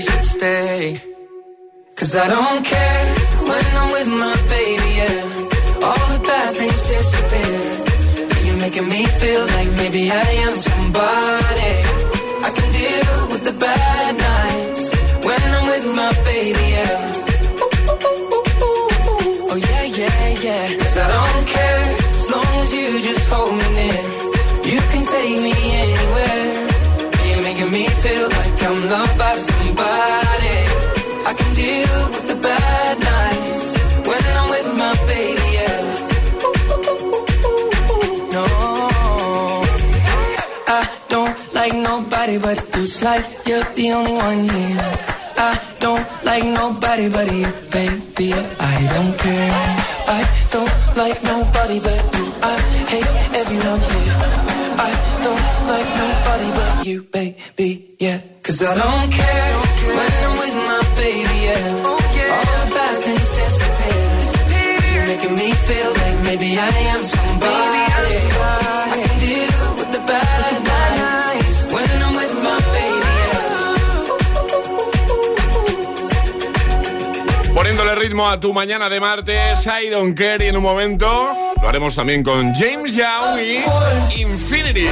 Think 0.00 0.10
should 0.10 0.24
stay. 0.24 1.00
Cause 1.96 2.14
I 2.16 2.28
don't 2.28 2.64
care 2.64 3.06
when 3.48 3.64
I'm 3.80 3.92
with 3.92 4.08
my 4.08 4.36
baby, 4.54 4.88
yeah. 5.00 5.86
All 5.86 6.06
the 6.14 6.20
bad 6.28 6.56
things 6.56 6.82
disappear. 6.94 8.44
You're 8.44 8.60
making 8.60 8.88
me 8.88 9.04
feel 9.20 9.44
like 9.56 9.70
maybe 9.80 10.10
I 10.10 10.28
am 10.46 10.54
somebody. 10.56 11.72
I 12.46 12.50
can 12.56 12.68
deal 12.78 13.28
with 13.32 13.44
the 13.44 13.52
bad 13.52 14.16
nights 14.18 14.25
nobody 42.36 42.60
but 42.60 42.76
you. 42.76 43.04
Like 43.04 43.46
you're 43.46 43.64
the 43.74 43.92
only 43.92 44.12
one 44.12 44.48
here. 44.48 44.80
I 45.38 45.60
don't 45.80 46.06
like 46.24 46.44
nobody 46.44 47.08
but 47.08 47.32
you, 47.32 47.46
baby. 47.70 48.32
I 48.32 48.76
don't 48.94 49.18
care. 49.18 49.52
I 50.08 50.20
don't 50.50 50.72
like 50.96 51.22
nobody 51.22 51.78
but 51.80 52.02
you. 52.16 52.26
I 52.42 52.56
hate 52.92 53.12
everyone 53.40 53.80
here. 53.80 54.16
I 54.78 54.90
don't 55.24 55.46
like 55.72 55.90
nobody 56.02 56.48
but 56.58 56.86
you, 56.86 57.02
baby. 57.02 57.96
Yeah, 57.98 58.20
cause 58.42 58.62
I 58.62 58.74
don't 58.74 59.12
care 59.12 59.52
when 59.96 60.12
I'm 60.24 60.34
with 60.42 60.56
my 60.70 60.82
baby. 60.96 61.38
Yeah, 61.46 61.86
all 61.88 62.44
the 62.52 62.62
bad 62.76 62.96
things 63.04 63.30
disappear. 63.38 64.02
You're 64.94 65.06
making 65.06 65.34
me 65.34 65.52
feel 65.52 65.90
like 66.02 66.16
maybe 66.24 66.58
I 66.58 66.70
am 66.92 66.95
a 78.24 78.40
tu 78.40 78.54
mañana 78.54 78.88
de 78.88 78.98
martes, 78.98 79.66
I 79.66 79.90
don't 79.90 80.16
care 80.16 80.42
y 80.44 80.48
en 80.48 80.56
un 80.56 80.62
momento 80.62 81.06
lo 81.60 81.68
haremos 81.68 81.94
también 81.94 82.22
con 82.22 82.54
James 82.54 82.94
Young 82.94 83.38
y 83.38 84.20
Infinity. 84.22 84.86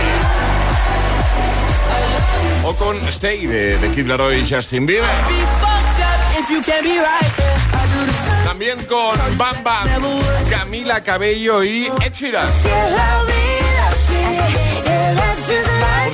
O 2.64 2.74
con 2.74 2.96
Stay 3.08 3.46
de, 3.46 3.78
de 3.78 3.90
Kid 3.92 4.06
Laroi 4.06 4.40
y 4.40 4.54
Justin 4.54 4.84
Bieber. 4.84 5.08
También 8.44 8.78
con 8.84 9.38
Bamba, 9.38 9.84
Camila 10.50 11.00
Cabello 11.00 11.64
y 11.64 11.86
Ed 12.04 12.12
Sheeran. 12.12 12.48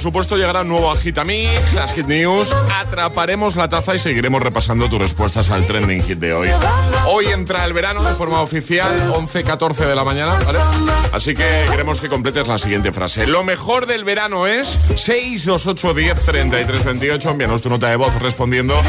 Por 0.00 0.04
supuesto 0.04 0.38
llegará 0.38 0.62
un 0.62 0.68
nuevo 0.68 0.90
Agitamix, 0.90 1.74
las 1.74 1.92
Hit 1.92 2.06
News, 2.06 2.56
atraparemos 2.74 3.56
la 3.56 3.68
taza 3.68 3.94
y 3.94 3.98
seguiremos 3.98 4.42
repasando 4.42 4.88
tus 4.88 4.98
respuestas 4.98 5.50
al 5.50 5.66
trending 5.66 6.02
hit 6.02 6.18
de 6.18 6.32
hoy. 6.32 6.48
Hoy 7.04 7.26
entra 7.26 7.66
el 7.66 7.74
verano 7.74 8.02
de 8.02 8.14
forma 8.14 8.40
oficial, 8.40 9.12
11-14 9.12 9.86
de 9.86 9.94
la 9.94 10.02
mañana. 10.02 10.38
Así 11.12 11.34
que 11.34 11.66
queremos 11.68 12.00
que 12.00 12.08
completes 12.08 12.48
la 12.48 12.56
siguiente 12.56 12.92
frase. 12.92 13.26
Lo 13.26 13.44
mejor 13.44 13.84
del 13.84 14.04
verano 14.04 14.46
es 14.46 14.78
628 14.96 15.92
10 15.92 16.20
33 16.22 16.82
28. 16.82 17.30
Envíanos 17.32 17.60
tu 17.60 17.68
nota 17.68 17.90
de 17.90 17.96
voz 17.96 18.14
respondiendo 18.22 18.80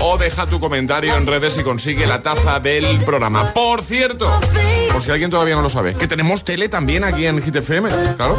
o 0.00 0.18
deja 0.18 0.46
tu 0.46 0.60
comentario 0.60 1.16
en 1.16 1.26
redes 1.26 1.56
y 1.56 1.62
consigue 1.62 2.06
la 2.06 2.20
taza 2.20 2.60
del 2.60 2.98
programa. 3.06 3.54
Por 3.54 3.80
cierto, 3.80 4.38
por 4.92 5.02
si 5.02 5.12
alguien 5.12 5.30
todavía 5.30 5.54
no 5.54 5.62
lo 5.62 5.70
sabe, 5.70 5.94
que 5.94 6.06
tenemos 6.06 6.44
tele 6.44 6.68
también 6.68 7.04
aquí 7.04 7.24
en 7.24 7.42
Hit 7.42 7.56
FM, 7.56 7.88
claro. 8.16 8.38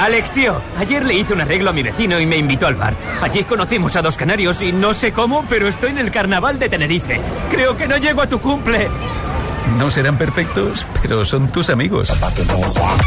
Alex, 0.00 0.32
tío, 0.32 0.60
ayer 0.76 1.04
le 1.04 1.14
hice 1.14 1.32
un 1.32 1.40
arreglo 1.40 1.70
a 1.70 1.72
mi 1.72 1.82
vecino 1.82 2.20
y 2.20 2.26
me 2.26 2.36
invitó 2.36 2.66
al 2.66 2.74
bar. 2.74 2.94
Allí 3.22 3.44
conocimos 3.44 3.96
a 3.96 4.02
dos 4.02 4.16
canarios 4.16 4.60
y 4.60 4.72
no 4.72 4.92
sé 4.92 5.12
cómo, 5.12 5.44
pero 5.48 5.68
estoy 5.68 5.90
en 5.90 5.98
el 5.98 6.10
carnaval 6.10 6.58
de 6.58 6.68
Tenerife. 6.68 7.20
Creo 7.50 7.76
que 7.76 7.86
no 7.86 7.96
llego 7.96 8.22
a 8.22 8.28
tu 8.28 8.40
cumple. 8.40 8.88
No 9.78 9.88
serán 9.88 10.18
perfectos, 10.18 10.86
pero 11.00 11.24
son 11.24 11.48
tus 11.48 11.70
amigos. 11.70 12.12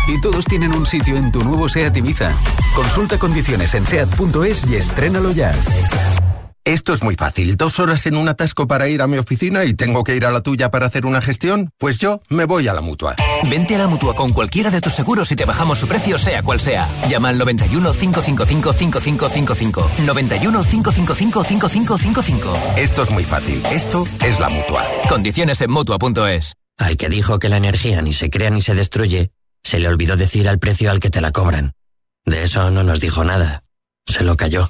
Y 0.07 0.19
todos 0.21 0.45
tienen 0.45 0.73
un 0.73 0.85
sitio 0.85 1.15
en 1.17 1.31
tu 1.31 1.43
nuevo 1.43 1.69
SEAT 1.69 1.97
Ibiza. 1.97 2.31
Consulta 2.75 3.19
condiciones 3.19 3.73
en 3.75 3.85
SEAT.es 3.85 4.65
y 4.67 4.75
estrénalo 4.75 5.31
ya. 5.31 5.53
Esto 6.67 6.93
es 6.93 7.01
muy 7.01 7.15
fácil. 7.15 7.55
Dos 7.55 7.79
horas 7.79 8.05
en 8.07 8.17
un 8.17 8.27
atasco 8.27 8.67
para 8.67 8.89
ir 8.89 9.01
a 9.01 9.07
mi 9.07 9.17
oficina 9.17 9.63
y 9.63 9.73
tengo 9.73 10.03
que 10.03 10.17
ir 10.17 10.25
a 10.25 10.31
la 10.31 10.41
tuya 10.41 10.69
para 10.69 10.85
hacer 10.85 11.05
una 11.05 11.21
gestión. 11.21 11.69
Pues 11.77 11.97
yo 11.97 12.21
me 12.27 12.43
voy 12.43 12.67
a 12.67 12.73
la 12.73 12.81
mutua. 12.81 13.15
Vente 13.49 13.75
a 13.75 13.77
la 13.77 13.87
mutua 13.87 14.13
con 14.13 14.33
cualquiera 14.33 14.69
de 14.69 14.81
tus 14.81 14.91
seguros 14.91 15.31
y 15.31 15.37
te 15.37 15.45
bajamos 15.45 15.79
su 15.79 15.87
precio, 15.87 16.19
sea 16.19 16.43
cual 16.43 16.59
sea. 16.59 16.89
Llama 17.07 17.29
al 17.29 17.37
91 17.37 17.93
555 17.93 18.73
5555. 18.73 19.91
91 20.05 20.63
555 20.65 21.43
5555. 21.45 22.53
Esto 22.75 23.03
es 23.03 23.11
muy 23.11 23.23
fácil. 23.23 23.63
Esto 23.71 24.03
es 24.25 24.37
la 24.41 24.49
mutua. 24.49 24.83
Condiciones 25.07 25.61
en 25.61 25.71
mutua.es. 25.71 26.55
Al 26.77 26.97
que 26.97 27.07
dijo 27.07 27.39
que 27.39 27.47
la 27.47 27.55
energía 27.55 28.01
ni 28.01 28.11
se 28.11 28.29
crea 28.29 28.49
ni 28.49 28.61
se 28.61 28.75
destruye, 28.75 29.31
se 29.63 29.79
le 29.79 29.87
olvidó 29.87 30.17
decir 30.17 30.49
al 30.49 30.59
precio 30.59 30.91
al 30.91 30.99
que 30.99 31.11
te 31.11 31.21
la 31.21 31.31
cobran. 31.31 31.71
De 32.25 32.43
eso 32.43 32.69
no 32.71 32.83
nos 32.83 32.99
dijo 32.99 33.23
nada. 33.23 33.63
Se 34.05 34.25
lo 34.25 34.35
cayó. 34.35 34.69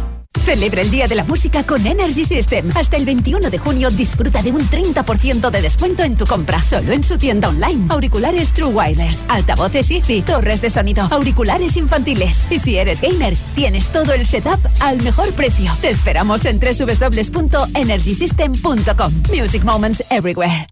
Celebra 0.41 0.81
el 0.81 0.91
Día 0.91 1.07
de 1.07 1.15
la 1.15 1.23
Música 1.23 1.63
con 1.63 1.85
Energy 1.85 2.25
System. 2.25 2.69
Hasta 2.75 2.97
el 2.97 3.05
21 3.05 3.49
de 3.49 3.57
junio 3.57 3.89
disfruta 3.91 4.41
de 4.41 4.51
un 4.51 4.67
30% 4.69 5.49
de 5.49 5.61
descuento 5.61 6.03
en 6.03 6.17
tu 6.17 6.25
compra 6.25 6.61
solo 6.61 6.91
en 6.93 7.03
su 7.03 7.17
tienda 7.17 7.49
online. 7.49 7.85
Auriculares 7.89 8.51
True 8.51 8.73
Wireless, 8.73 9.23
altavoces 9.29 9.91
Easy, 9.91 10.21
torres 10.21 10.61
de 10.61 10.69
sonido, 10.69 11.07
auriculares 11.11 11.75
infantiles. 11.77 12.43
Y 12.49 12.59
si 12.59 12.77
eres 12.77 13.01
gamer, 13.01 13.35
tienes 13.55 13.87
todo 13.89 14.13
el 14.13 14.25
setup 14.25 14.59
al 14.79 15.01
mejor 15.03 15.31
precio. 15.33 15.71
Te 15.79 15.89
esperamos 15.89 16.45
en 16.45 16.59
www.energysystem.com. 16.59 19.13
Music 19.31 19.63
Moments 19.63 20.03
Everywhere. 20.09 20.65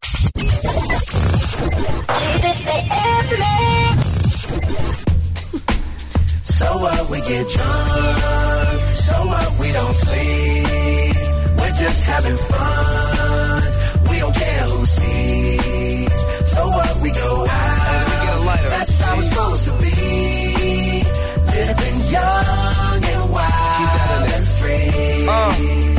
So 6.43 6.79
we 7.09 7.21
so 9.19 9.27
what 9.27 9.59
we 9.59 9.71
don't 9.71 9.93
sleep. 9.93 11.15
We're 11.57 11.77
just 11.83 12.05
having 12.05 12.37
fun. 12.37 13.63
We 14.09 14.19
don't 14.19 14.35
care 14.35 14.63
who 14.71 14.85
sees. 14.85 16.19
So 16.53 16.67
what 16.67 16.95
we 17.01 17.11
go 17.11 17.45
out. 17.49 18.59
That's 18.75 18.99
how 18.99 19.17
it's 19.17 19.29
supposed 19.29 19.65
to 19.65 19.73
be. 19.83 21.03
Living 21.57 21.99
young 22.15 23.01
and 23.13 23.31
wild 23.31 24.29
and 24.35 24.47
free. 24.59 25.27
Uh-uh. 25.27 25.98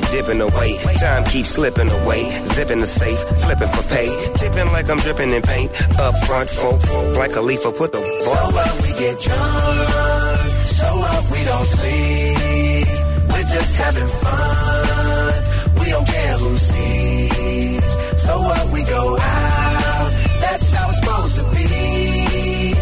Dipping 0.09 0.41
away. 0.41 0.77
Time 0.99 1.23
keeps 1.25 1.49
slipping 1.51 1.91
away. 1.91 2.29
Zipping 2.47 2.79
the 2.79 2.85
safe, 2.85 3.19
flipping 3.43 3.67
for 3.69 3.83
pay. 3.89 4.09
Tipping 4.35 4.71
like 4.71 4.89
I'm 4.89 4.97
dripping 4.97 5.31
in 5.31 5.41
paint. 5.41 5.71
Up 5.99 6.15
front, 6.25 6.49
folk, 6.49 6.81
like 7.17 7.35
a 7.35 7.41
leaf, 7.41 7.61
put 7.63 7.91
the 7.91 7.99
ball. 8.01 8.21
So 8.21 8.51
what 8.55 8.81
we 8.81 8.89
get 8.99 9.19
drunk, 9.19 10.51
so 10.65 10.87
up 10.87 11.25
we 11.31 11.43
don't 11.43 11.67
sleep. 11.67 12.87
We're 13.29 13.49
just 13.55 13.75
having 13.77 14.07
fun. 14.07 15.43
We 15.79 15.89
don't 15.89 16.07
care 16.07 16.37
who 16.37 16.57
sees. 16.57 18.21
So 18.21 18.39
what 18.41 18.71
we 18.73 18.83
go 18.83 19.17
out, 19.17 20.11
that's 20.41 20.71
how 20.73 20.89
it's 20.89 20.97
supposed 20.99 21.35
to 21.37 21.43
be. 21.55 22.73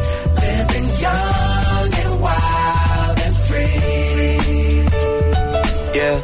Living 0.45 0.89
young 1.05 1.93
and 2.03 2.21
wild 2.21 3.19
and 3.25 3.35
free. 3.47 4.83
Yeah, 5.99 6.15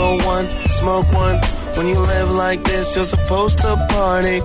roll 0.00 0.18
one, 0.34 0.46
smoke 0.80 1.08
one. 1.12 1.36
When 1.76 1.86
you 1.86 1.98
live 1.98 2.30
like 2.44 2.60
this, 2.64 2.96
you're 2.96 3.10
supposed 3.16 3.58
to 3.58 3.70
party. 3.90 4.38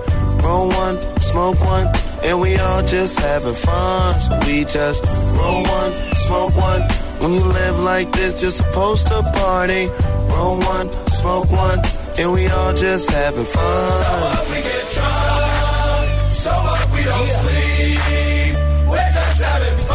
Roll 0.44 0.68
one, 0.68 0.96
smoke 1.20 1.60
one, 1.60 1.86
and 2.26 2.40
we 2.40 2.50
all 2.66 2.82
just 2.94 3.18
having 3.18 3.54
fun. 3.54 4.20
So 4.20 4.32
we 4.46 4.56
just 4.64 5.00
roll 5.38 5.62
one, 5.78 5.92
smoke 6.26 6.54
one. 6.68 6.82
When 7.20 7.32
you 7.38 7.44
live 7.60 7.78
like 7.92 8.08
this, 8.12 8.42
you're 8.42 8.58
supposed 8.62 9.06
to 9.08 9.18
party. 9.40 9.84
Roll 10.32 10.58
one, 10.74 10.88
smoke 11.20 11.50
one, 11.50 11.80
and 12.18 12.28
we 12.36 12.42
all 12.58 12.72
just 12.74 13.10
having 13.10 13.48
fun. 13.56 13.90
So 14.02 14.12
up 14.36 14.46
we 14.52 14.58
get 14.68 14.84
drunk, 14.94 16.06
so 16.42 16.52
up 16.74 16.88
we 16.94 17.02
don't 17.10 17.30
sleep. 17.40 18.54
We're 18.90 19.12
just 19.18 19.40
having 19.48 19.78
fun, 19.78 19.85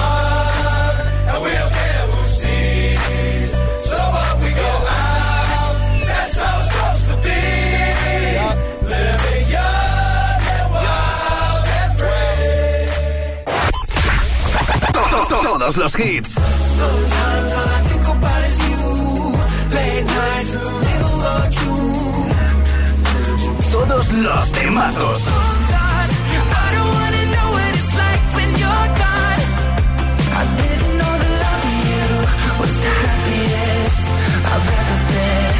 I've 34.53 34.69
ever 34.79 34.97
been. 35.13 35.53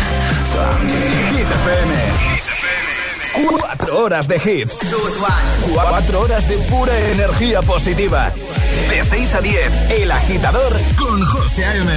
So 0.46 0.58
I'm 0.60 0.84
just 0.90 1.08
Hit 1.32 1.48
FM. 1.62 1.92
Cuatro 3.48 4.00
horas 4.00 4.28
de 4.28 4.36
hits. 4.36 4.80
Cuatro 5.74 6.22
horas 6.22 6.48
de 6.50 6.58
pura 6.70 6.98
energía 7.12 7.62
positiva. 7.62 8.34
De 8.90 9.04
6 9.04 9.36
a 9.36 9.42
10, 9.42 9.92
El 10.02 10.12
Agitador 10.12 10.80
con 10.98 11.24
José 11.26 11.66
A.M. 11.66 11.92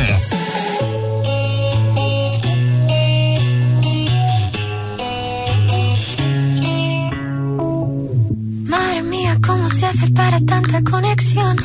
Madre 8.69 9.03
mía, 9.03 9.39
¿cómo 9.45 9.69
se 9.71 9.87
hace 9.87 10.11
para 10.11 10.41
tanta 10.41 10.83
conexión? 10.83 11.57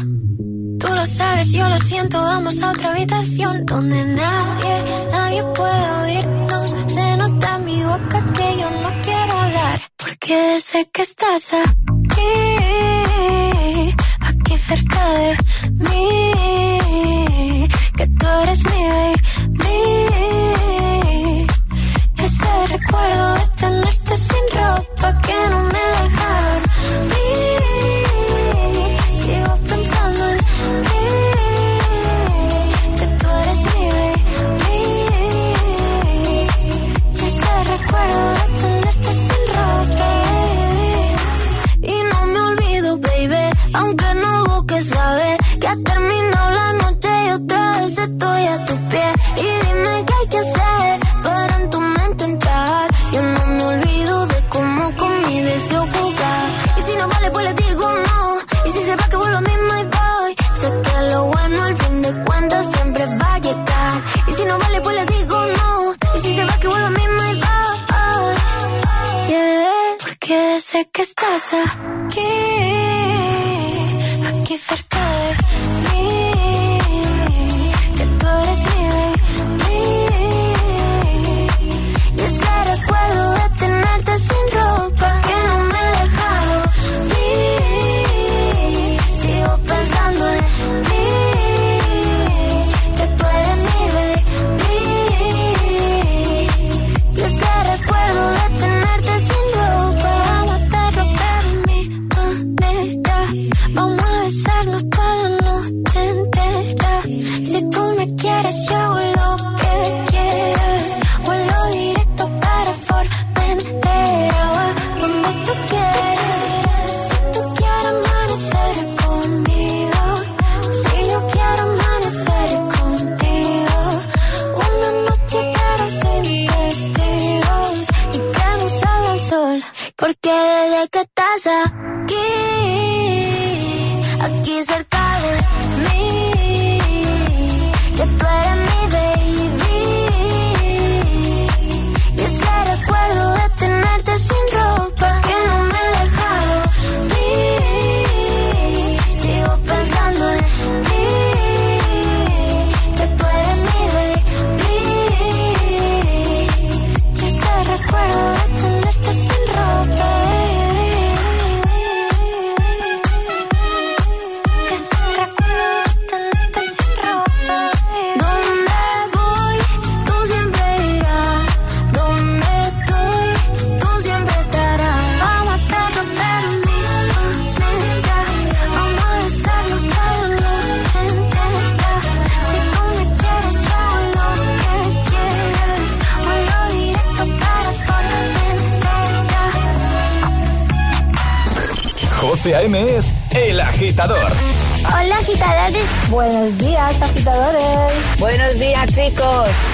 Tú 0.79 0.87
lo 0.87 1.05
sabes, 1.05 1.51
yo 1.51 1.67
lo 1.67 1.77
siento, 1.77 2.21
vamos 2.21 2.61
a 2.61 2.71
otra 2.71 2.91
habitación 2.91 3.65
donde 3.65 4.03
nadie, 4.03 4.83
nadie 5.11 5.43
puede 5.55 5.91
oírnos. 6.03 6.75
Se 6.87 7.17
nota 7.17 7.55
en 7.55 7.65
mi 7.65 7.83
boca 7.83 8.23
que 8.33 8.57
yo 8.59 8.69
no 8.81 9.01
quiero 9.03 9.33
hablar, 9.39 9.81
porque 9.97 10.59
sé 10.61 10.89
que 10.91 11.01
estás 11.01 11.53
aquí, 11.53 11.98
cerca 15.09 15.69
de 15.71 16.18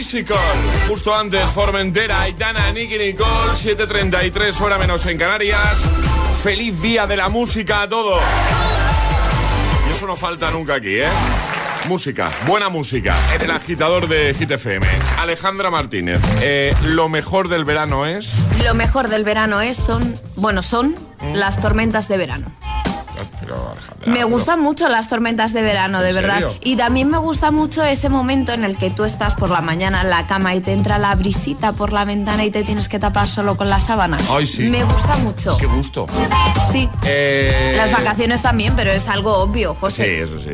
Physical. 0.00 0.38
Justo 0.88 1.14
antes, 1.14 1.46
Formentera, 1.50 2.22
Aitana, 2.22 2.72
Nicky 2.72 2.96
Nicole, 2.96 3.52
7.33 3.52 4.58
hora 4.62 4.78
menos 4.78 5.04
en 5.04 5.18
Canarias. 5.18 5.78
Feliz 6.42 6.80
día 6.80 7.06
de 7.06 7.18
la 7.18 7.28
música 7.28 7.82
a 7.82 7.88
todos. 7.90 8.22
Y 9.86 9.90
eso 9.90 10.06
no 10.06 10.16
falta 10.16 10.50
nunca 10.52 10.76
aquí, 10.76 11.00
¿eh? 11.00 11.08
Música, 11.86 12.32
buena 12.46 12.70
música, 12.70 13.14
en 13.34 13.42
el 13.42 13.50
agitador 13.50 14.08
de 14.08 14.34
Hit 14.38 14.50
FM. 14.52 14.86
Alejandra 15.18 15.70
Martínez, 15.70 16.22
eh, 16.40 16.74
lo 16.84 17.10
mejor 17.10 17.48
del 17.48 17.66
verano 17.66 18.06
es. 18.06 18.32
Lo 18.64 18.72
mejor 18.72 19.08
del 19.08 19.24
verano 19.24 19.60
es, 19.60 19.76
son, 19.76 20.18
bueno, 20.34 20.62
son 20.62 20.96
las 21.34 21.60
tormentas 21.60 22.08
de 22.08 22.16
verano. 22.16 22.50
Pero, 23.50 23.72
Alejandra, 23.72 24.12
Me 24.12 24.22
gustan 24.24 24.60
mucho 24.60 24.88
las 24.88 25.08
tormentas 25.08 25.52
de 25.52 25.62
verano, 25.62 26.00
de 26.00 26.10
¿En 26.10 26.14
verdad. 26.14 26.34
serio? 26.34 26.50
Y 26.62 26.76
también 26.76 27.10
me 27.10 27.18
gusta 27.18 27.50
mucho 27.50 27.82
ese 27.82 28.08
momento 28.08 28.52
en 28.52 28.62
el 28.62 28.76
que 28.76 28.90
tú 28.90 29.02
estás 29.04 29.34
por 29.34 29.50
la 29.50 29.60
mañana 29.60 30.02
en 30.02 30.10
la 30.10 30.26
cama 30.28 30.54
y 30.54 30.60
te 30.60 30.72
entra 30.72 30.98
la 30.98 31.14
brisita 31.16 31.72
por 31.72 31.92
la 31.92 32.04
ventana 32.04 32.44
y 32.44 32.50
te 32.52 32.62
tienes 32.62 32.88
que 32.88 33.00
tapar 33.00 33.26
solo 33.28 33.56
con 33.56 33.68
la 33.68 33.80
sábana. 33.80 34.18
Ay, 34.30 34.46
sí. 34.46 34.68
Me 34.68 34.84
gusta 34.84 35.16
mucho. 35.18 35.56
Qué 35.56 35.66
gusto. 35.66 36.06
Sí. 36.70 36.88
Eh, 37.04 37.74
Las 37.76 37.90
vacaciones 37.90 38.40
también, 38.42 38.74
pero 38.76 38.92
es 38.92 39.08
algo 39.08 39.34
obvio, 39.38 39.72
Sí, 39.74 39.78
José. 39.80 40.22
eso 40.22 40.38
sí. 40.38 40.50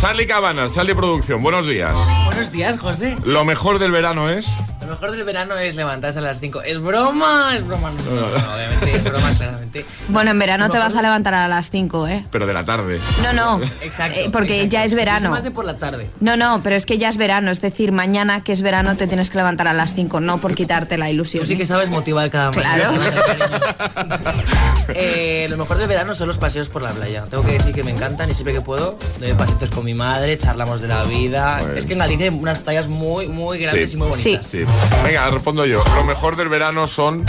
Charlie 0.00 0.26
Cabanas, 0.26 0.74
Charlie 0.74 0.94
Producción, 0.94 1.40
buenos 1.42 1.66
días. 1.66 1.96
Buenos 2.24 2.50
días, 2.50 2.78
José. 2.80 3.16
Lo 3.24 3.44
mejor 3.44 3.78
del 3.78 3.92
verano 3.92 4.28
es. 4.28 4.48
Lo 4.80 4.86
mejor 4.88 5.10
del 5.12 5.22
verano 5.24 5.56
es 5.56 5.76
levantarse 5.76 6.18
a 6.18 6.22
las 6.22 6.40
5. 6.40 6.62
Es 6.62 6.80
broma, 6.80 7.52
es 7.54 7.64
broma. 7.66 7.90
No, 7.90 8.02
no, 8.14 8.20
no, 8.22 8.26
obviamente 8.26 8.96
es 8.96 9.04
broma, 9.04 9.30
claramente. 9.36 9.84
Bueno, 10.08 10.30
en 10.30 10.38
verano 10.38 10.70
te 10.70 10.78
vas 10.78 10.94
a 10.96 11.02
levantar 11.02 11.34
a 11.34 11.46
las 11.48 11.70
5, 11.70 12.06
¿eh? 12.08 12.24
Pero 12.30 12.46
de 12.46 12.54
la 12.54 12.64
tarde. 12.64 13.00
No, 13.22 13.32
no. 13.32 13.64
Exacto. 13.82 14.18
Eh, 14.18 14.28
porque 14.32 14.56
exacto. 14.56 14.72
ya 14.72 14.84
es 14.84 14.94
verano. 14.94 15.30
más 15.30 15.44
de 15.44 15.50
por 15.50 15.64
la 15.64 15.78
tarde. 15.78 16.08
No, 16.20 16.36
no, 16.36 16.62
pero 16.62 16.76
es 16.76 16.86
que 16.86 16.98
ya 16.98 17.08
es 17.08 17.16
verano. 17.16 17.50
Es 17.50 17.60
decir, 17.60 17.92
mañana 17.92 18.42
que 18.42 18.52
es 18.52 18.62
verano 18.62 18.96
te 18.96 19.06
tienes 19.06 19.30
que 19.30 19.38
levantar 19.38 19.68
a 19.68 19.74
las 19.74 19.94
5, 19.94 20.20
no 20.20 20.40
por 20.40 20.54
quitarte 20.54 20.98
la 20.98 21.10
ilusión. 21.10 21.42
Tú 21.42 21.46
sí 21.46 21.56
que 21.56 21.66
sabes 21.66 21.90
motivar 21.90 22.30
cada 22.30 22.50
mañana. 22.50 22.92
Claro. 22.92 24.38
Eh, 24.94 25.46
lo 25.50 25.58
mejor 25.58 25.76
del 25.76 25.86
verano 25.86 26.14
son 26.14 26.28
los 26.28 26.38
paseos 26.38 26.70
por 26.70 26.80
la 26.80 26.90
playa. 26.90 27.24
Tengo 27.28 27.44
que 27.44 27.52
decir 27.52 27.74
que 27.74 27.84
me 27.84 27.90
encantan 27.90 28.30
y 28.30 28.34
siempre 28.34 28.54
que 28.54 28.62
puedo 28.62 28.98
doy 29.20 29.32
pasitos 29.34 29.70
con 29.70 29.84
mi 29.84 29.94
madre, 29.94 30.38
charlamos 30.38 30.80
de 30.80 30.88
la 30.88 31.04
vida. 31.04 31.58
Bueno. 31.60 31.74
Es 31.74 31.86
que 31.86 31.92
en 31.92 31.98
Galicia 31.98 32.30
hay 32.30 32.34
unas 32.34 32.60
playas 32.60 32.88
muy, 32.88 33.28
muy 33.28 33.58
grandes 33.58 33.94
y 33.94 33.96
muy 33.96 34.08
bonitas. 34.08 34.46
Sí. 34.46 34.64
Venga, 35.04 35.28
respondo 35.30 35.66
yo. 35.66 35.82
Lo 35.94 36.04
mejor 36.04 36.36
del 36.36 36.48
verano 36.48 36.86
son 36.86 37.24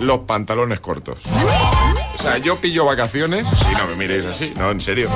los 0.00 0.20
pantalones 0.20 0.80
cortos. 0.80 1.20
O 2.18 2.22
sea, 2.28 2.38
yo 2.38 2.56
pillo 2.56 2.86
vacaciones, 2.86 3.46
y 3.70 3.74
no 3.76 3.86
me 3.86 3.94
miréis 3.94 4.24
así, 4.24 4.52
no, 4.56 4.70
en 4.70 4.80
serio. 4.80 5.08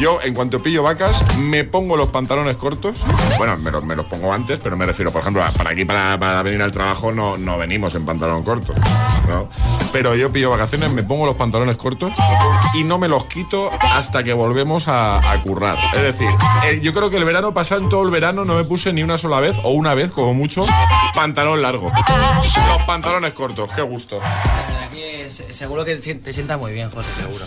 Yo, 0.00 0.20
en 0.22 0.34
cuanto 0.34 0.62
pillo 0.62 0.82
vacas, 0.84 1.22
me 1.36 1.64
pongo 1.64 1.96
los 1.96 2.08
pantalones 2.08 2.56
cortos. 2.56 3.04
Bueno, 3.38 3.56
me 3.58 3.70
los, 3.72 3.82
me 3.84 3.96
los 3.96 4.06
pongo 4.06 4.32
antes, 4.32 4.60
pero 4.62 4.76
me 4.76 4.86
refiero, 4.86 5.10
por 5.10 5.20
ejemplo, 5.22 5.42
a- 5.42 5.50
para 5.50 5.70
aquí, 5.70 5.84
para, 5.84 6.18
para 6.18 6.42
venir 6.42 6.62
al 6.62 6.70
trabajo, 6.72 7.10
no, 7.12 7.36
no 7.36 7.58
venimos 7.58 7.94
en 7.96 8.06
pantalón 8.06 8.44
corto. 8.44 8.72
¿no? 9.28 9.48
Pero 9.92 10.14
yo 10.14 10.30
pillo 10.32 10.50
vacaciones, 10.50 10.90
me 10.92 11.02
pongo 11.02 11.26
los 11.26 11.34
pantalones 11.36 11.76
cortos 11.76 12.12
y 12.74 12.84
no 12.84 12.98
me 12.98 13.08
los 13.08 13.26
quito 13.26 13.70
hasta 13.80 14.22
que 14.22 14.32
volvemos 14.32 14.86
a, 14.88 15.32
a 15.32 15.42
currar. 15.42 15.76
Es 15.94 16.02
decir, 16.02 16.28
eh, 16.66 16.80
yo 16.82 16.94
creo 16.94 17.10
que 17.10 17.16
el 17.16 17.24
verano 17.24 17.52
pasado, 17.52 17.80
en 17.82 17.88
todo 17.88 18.02
el 18.04 18.10
verano, 18.10 18.44
no 18.44 18.54
me 18.54 18.64
puse 18.64 18.92
ni 18.92 19.02
una 19.02 19.18
sola 19.18 19.40
vez, 19.40 19.56
o 19.64 19.70
una 19.70 19.94
vez, 19.94 20.10
como 20.12 20.34
mucho, 20.34 20.64
pantalón 21.14 21.62
largo. 21.62 21.90
Los 22.68 22.82
pantalones 22.86 23.34
cortos, 23.34 23.70
qué 23.74 23.82
gusto. 23.82 24.20
Seguro 25.30 25.84
que 25.84 25.96
te 25.96 26.32
sienta 26.32 26.56
muy 26.56 26.72
bien, 26.72 26.90
José, 26.90 27.10
seguro. 27.16 27.44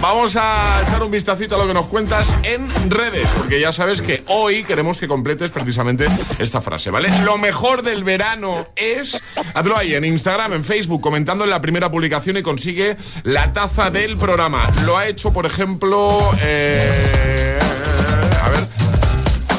Vamos 0.00 0.34
a 0.34 0.82
echar 0.82 1.00
un 1.04 1.12
vistacito 1.12 1.54
a 1.54 1.58
lo 1.58 1.66
que 1.68 1.74
nos 1.74 1.86
cuentas 1.86 2.34
en 2.42 2.68
redes, 2.90 3.24
porque 3.38 3.60
ya 3.60 3.70
sabes 3.70 4.02
que 4.02 4.24
hoy 4.26 4.64
queremos 4.64 4.98
que 4.98 5.06
completes 5.06 5.52
precisamente 5.52 6.08
esta 6.40 6.60
frase, 6.60 6.90
¿vale? 6.90 7.08
Lo 7.20 7.38
mejor 7.38 7.82
del 7.82 8.02
verano 8.02 8.66
es. 8.74 9.20
Hazlo 9.54 9.76
ahí 9.76 9.94
en 9.94 10.04
Instagram, 10.04 10.54
en 10.54 10.64
Facebook, 10.64 11.00
comentando 11.00 11.44
en 11.44 11.50
la 11.50 11.60
primera 11.60 11.88
publicación 11.88 12.36
y 12.36 12.42
consigue 12.42 12.96
la 13.22 13.52
taza 13.52 13.90
del 13.90 14.16
programa. 14.16 14.68
Lo 14.84 14.98
ha 14.98 15.06
hecho, 15.06 15.32
por 15.32 15.46
ejemplo. 15.46 16.30
eh. 16.40 17.41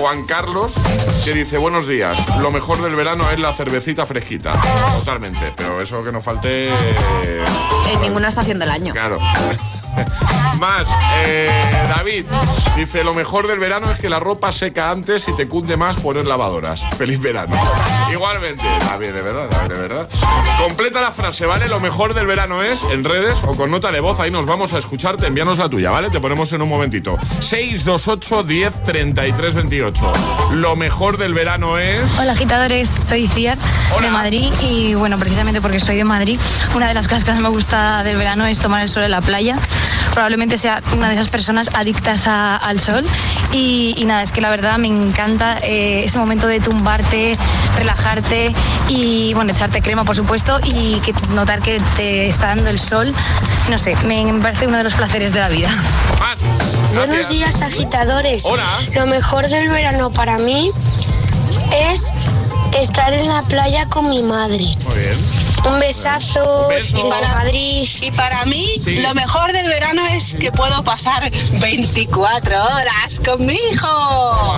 Juan 0.03 0.25
Carlos, 0.25 0.75
que 1.23 1.31
dice, 1.31 1.57
buenos 1.57 1.87
días, 1.87 2.19
lo 2.39 2.51
mejor 2.51 2.81
del 2.81 2.93
verano 2.93 3.31
es 3.31 3.39
la 3.39 3.53
cervecita 3.53 4.05
fresquita. 4.05 4.51
Totalmente, 4.99 5.53
pero 5.55 5.79
eso 5.79 6.03
que 6.03 6.11
nos 6.11 6.21
falte... 6.21 6.67
eh, 6.73 7.45
En 7.93 8.01
ninguna 8.01 8.27
estación 8.27 8.59
del 8.59 8.69
año. 8.69 8.91
Claro. 8.91 9.17
Más, 10.59 10.89
eh, 11.25 11.49
David 11.89 12.25
dice: 12.75 13.03
Lo 13.03 13.13
mejor 13.13 13.47
del 13.47 13.59
verano 13.59 13.91
es 13.91 13.99
que 13.99 14.09
la 14.09 14.19
ropa 14.19 14.51
seca 14.51 14.91
antes 14.91 15.27
y 15.27 15.35
te 15.35 15.47
cunde 15.47 15.77
más 15.77 15.97
poner 15.97 16.25
lavadoras. 16.25 16.83
Feliz 16.95 17.19
verano. 17.19 17.55
Igualmente, 18.11 18.63
también 18.79 19.15
es 19.15 19.23
verdad, 19.23 19.49
también 19.49 19.71
es 19.73 19.89
verdad. 19.89 20.09
Completa 20.57 21.01
la 21.01 21.11
frase, 21.11 21.45
¿vale? 21.45 21.67
Lo 21.67 21.79
mejor 21.79 22.13
del 22.13 22.27
verano 22.27 22.61
es 22.61 22.83
en 22.83 23.03
redes 23.03 23.43
o 23.43 23.55
con 23.55 23.71
nota 23.71 23.91
de 23.91 23.99
voz. 23.99 24.19
Ahí 24.19 24.31
nos 24.31 24.45
vamos 24.45 24.73
a 24.73 24.77
escucharte. 24.77 25.27
Envíanos 25.27 25.57
la 25.57 25.69
tuya, 25.69 25.91
¿vale? 25.91 26.09
Te 26.09 26.19
ponemos 26.19 26.51
en 26.53 26.61
un 26.61 26.69
momentito. 26.69 27.17
628 27.39 28.43
10 28.43 28.83
33 28.83 29.55
28. 29.55 30.13
Lo 30.53 30.75
mejor 30.75 31.17
del 31.17 31.33
verano 31.33 31.77
es. 31.77 32.17
Hola 32.19 32.33
agitadores, 32.33 32.89
soy 32.89 33.27
Ciar 33.27 33.57
de 34.01 34.09
Madrid 34.09 34.51
y 34.61 34.95
bueno, 34.95 35.17
precisamente 35.17 35.61
porque 35.61 35.79
soy 35.79 35.95
de 35.95 36.03
Madrid, 36.03 36.37
una 36.75 36.87
de 36.87 36.93
las 36.93 37.07
cosas 37.07 37.23
que 37.23 37.31
más 37.31 37.39
me 37.39 37.49
gusta 37.49 38.03
del 38.03 38.17
verano 38.17 38.45
es 38.45 38.59
tomar 38.59 38.81
el 38.81 38.89
sol 38.89 39.03
en 39.03 39.11
la 39.11 39.21
playa. 39.21 39.55
Probablemente 40.13 40.57
sea 40.57 40.81
una 40.95 41.07
de 41.09 41.15
esas 41.15 41.29
personas 41.29 41.69
adictas 41.73 42.27
a- 42.27 42.55
al 42.57 42.79
sol 42.79 43.03
y, 43.51 43.93
y 43.97 44.05
nada, 44.05 44.21
es 44.23 44.31
que 44.31 44.41
la 44.41 44.49
verdad 44.49 44.77
me 44.77 44.87
encanta 44.87 45.57
eh, 45.61 46.03
ese 46.05 46.17
momento 46.17 46.47
de 46.47 46.59
tumbarte, 46.59 47.37
relajarte 47.77 48.53
y 48.87 49.33
bueno, 49.33 49.51
echarte 49.51 49.81
crema 49.81 50.03
por 50.03 50.15
supuesto 50.15 50.59
y 50.63 50.99
que 50.99 51.13
notar 51.33 51.61
que 51.61 51.77
te 51.95 52.27
está 52.27 52.47
dando 52.47 52.69
el 52.69 52.79
sol. 52.79 53.13
No 53.69 53.77
sé, 53.79 53.95
me, 54.05 54.23
me 54.31 54.41
parece 54.41 54.67
uno 54.67 54.77
de 54.77 54.83
los 54.83 54.93
placeres 54.93 55.33
de 55.33 55.39
la 55.39 55.49
vida. 55.49 55.69
Buenos 56.95 57.27
días, 57.29 57.61
agitadores. 57.61 58.45
Hola. 58.45 58.63
Lo 58.93 59.05
mejor 59.07 59.47
del 59.49 59.69
verano 59.69 60.11
para 60.11 60.37
mí 60.37 60.71
es 61.91 62.11
estar 62.79 63.13
en 63.13 63.27
la 63.27 63.41
playa 63.43 63.87
con 63.87 64.09
mi 64.09 64.21
madre. 64.23 64.75
Muy 64.85 64.95
bien. 64.99 65.17
Un 65.65 65.79
besazo 65.79 66.67
beso. 66.67 66.97
desde 66.97 67.09
Para- 67.09 67.35
Madrid. 67.35 67.87
Y 68.01 68.11
para 68.11 68.45
mí, 68.45 68.73
Sí. 68.83 68.95
lo 68.99 69.13
mejor 69.13 69.51
del 69.53 69.67
verano 69.67 70.05
es 70.07 70.35
que 70.35 70.51
puedo 70.51 70.83
pasar 70.83 71.31
24 71.59 72.55
horas 72.63 73.21
con 73.25 73.45
mi 73.45 73.53
hijo. 73.55 74.57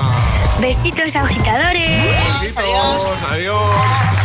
Besitos, 0.59 1.15
agitadores. 1.15 1.91
Besitos, 2.41 3.21
adiós. 3.29 3.61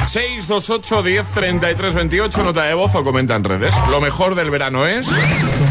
628 0.08 1.02
10 1.02 1.30
33 1.30 1.94
28, 1.94 2.42
nota 2.44 2.62
de 2.64 2.74
voz 2.74 2.94
o 2.94 3.02
comenta 3.04 3.34
en 3.34 3.44
redes. 3.44 3.74
Lo 3.90 4.00
mejor 4.00 4.34
del 4.36 4.50
verano 4.50 4.86
es. 4.86 5.06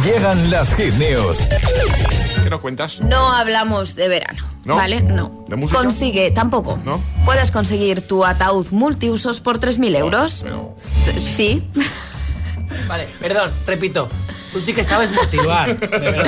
Llegan 0.03 0.51
las 0.51 0.73
hit 0.75 0.93
news. 0.95 1.37
¿Qué 2.49 2.55
nos 2.55 2.61
cuentas? 2.61 3.01
No 3.01 3.31
hablamos 3.31 3.93
de 3.93 4.07
verano, 4.07 4.43
¿No? 4.65 4.75
¿vale? 4.75 5.01
No. 5.01 5.45
¿De 5.47 5.55
música? 5.55 5.83
Consigue, 5.83 6.31
tampoco. 6.31 6.79
¿No? 6.83 6.99
Puedes 7.23 7.51
conseguir 7.51 8.07
tu 8.07 8.25
ataúd 8.25 8.71
multiusos 8.71 9.39
por 9.39 9.59
3.000 9.59 9.95
euros. 9.95 10.43
Sí. 11.15 11.69
Vale, 12.87 13.07
perdón, 13.19 13.51
repito. 13.67 14.09
Tú 14.51 14.61
sí 14.61 14.73
que 14.73 14.83
sabes 14.83 15.11
motivar. 15.13 15.77
de 15.77 15.87
verdad. 15.87 16.25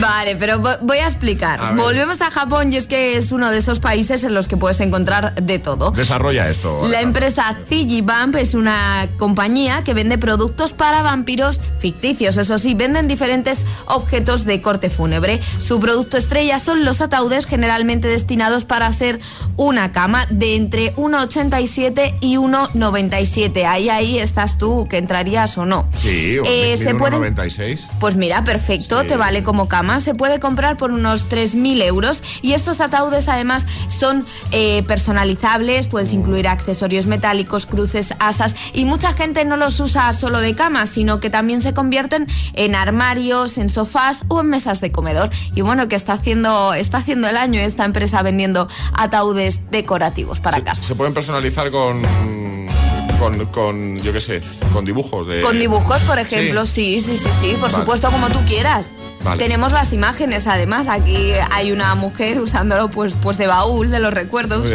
Vale, 0.00 0.36
pero 0.36 0.58
vo- 0.60 0.78
voy 0.82 0.98
a 0.98 1.06
explicar. 1.06 1.60
A. 1.60 1.72
Volvemos 1.72 2.20
a 2.20 2.30
Japón 2.30 2.72
y 2.72 2.76
es 2.76 2.86
que 2.86 3.16
es 3.16 3.32
uno 3.32 3.50
de 3.50 3.58
esos 3.58 3.78
países 3.80 4.22
en 4.24 4.34
los 4.34 4.48
que 4.48 4.56
puedes 4.56 4.80
encontrar 4.80 5.34
de 5.34 5.58
todo. 5.58 5.90
Desarrolla 5.90 6.48
esto. 6.50 6.86
La 6.88 7.00
empresa 7.00 7.56
Vamp 8.02 8.36
es 8.36 8.54
una 8.54 9.08
compañía 9.18 9.82
que 9.84 9.94
vende 9.94 10.18
productos 10.18 10.72
para 10.72 11.02
vampiros 11.02 11.60
ficticios. 11.78 12.36
Eso 12.36 12.58
sí, 12.58 12.74
venden 12.74 13.08
diferentes 13.08 13.60
objetos 13.86 14.44
de 14.44 14.60
corte 14.60 14.90
fúnebre. 14.90 15.40
Su 15.58 15.80
producto 15.80 16.16
estrella 16.16 16.58
son 16.58 16.84
los 16.84 17.00
ataúdes 17.00 17.46
generalmente 17.46 18.08
destinados 18.08 18.64
para 18.64 18.90
ser 18.92 19.20
una 19.56 19.92
cama 19.92 20.26
de 20.30 20.56
entre 20.56 20.94
1,87 20.96 22.16
y 22.20 22.36
1,97. 22.36 23.64
Ahí, 23.66 23.88
ahí 23.88 24.18
estás 24.18 24.58
tú, 24.58 24.86
que 24.88 24.98
entrarías 24.98 25.56
o 25.58 25.66
no. 25.66 25.88
Sí, 25.94 26.38
o 26.38 26.44
Eh, 26.46 26.76
se 26.76 26.94
pueden- 26.94 27.20
1,96. 27.58 27.86
Pues 28.00 28.16
mira, 28.16 28.44
perfecto, 28.44 29.00
Sí. 29.02 29.08
te 29.08 29.16
vale 29.16 29.42
como 29.42 29.68
cama. 29.68 30.00
Se 30.00 30.14
puede 30.14 30.40
comprar 30.40 30.76
por 30.76 30.90
unos 30.90 31.28
3.000 31.28 31.82
euros 31.82 32.22
y 32.42 32.52
estos 32.52 32.80
ataúdes 32.80 33.28
además 33.28 33.66
son 33.88 34.26
eh, 34.50 34.82
personalizables, 34.86 35.86
puedes 35.86 36.12
incluir 36.12 36.48
accesorios 36.48 37.06
metálicos, 37.06 37.66
cruces, 37.66 38.14
asas 38.18 38.54
y 38.72 38.84
mucha 38.84 39.12
gente 39.12 39.44
no 39.44 39.56
los 39.56 39.80
usa 39.80 40.12
solo 40.12 40.40
de 40.40 40.54
cama, 40.54 40.86
sino 40.86 41.20
que 41.20 41.30
también 41.30 41.60
se 41.60 41.74
convierten 41.74 42.26
en 42.54 42.74
armarios, 42.74 43.58
en 43.58 43.70
sofás 43.70 44.22
o 44.28 44.40
en 44.40 44.46
mesas 44.48 44.80
de 44.80 44.92
comedor. 44.92 45.30
Y 45.54 45.60
bueno, 45.62 45.88
que 45.88 45.96
está 45.96 46.14
haciendo, 46.14 46.74
está 46.74 46.98
haciendo 46.98 47.28
el 47.28 47.36
año 47.36 47.60
esta 47.60 47.84
empresa 47.84 48.22
vendiendo 48.22 48.68
ataúdes 48.92 49.70
decorativos 49.70 50.40
para 50.40 50.62
casa. 50.62 50.82
Se 50.82 50.94
pueden 50.94 51.14
personalizar 51.14 51.70
con. 51.70 52.02
Con, 53.24 53.46
con 53.46 53.98
yo 54.02 54.12
qué 54.12 54.20
sé, 54.20 54.42
con 54.70 54.84
dibujos 54.84 55.26
de. 55.26 55.40
Con 55.40 55.58
dibujos, 55.58 56.02
por 56.02 56.18
ejemplo, 56.18 56.66
sí, 56.66 57.00
sí, 57.00 57.16
sí, 57.16 57.30
sí, 57.40 57.52
por 57.52 57.70
Vale. 57.72 57.74
supuesto, 57.76 58.10
como 58.10 58.28
tú 58.28 58.44
quieras. 58.44 58.90
Vale. 59.22 59.42
Tenemos 59.42 59.72
las 59.72 59.94
imágenes, 59.94 60.46
además, 60.46 60.88
aquí 60.88 61.32
hay 61.50 61.72
una 61.72 61.94
mujer 61.94 62.38
usándolo 62.38 62.90
pues, 62.90 63.14
pues 63.22 63.38
de 63.38 63.46
baúl 63.46 63.90
de 63.90 63.98
los 63.98 64.12
recuerdos. 64.12 64.66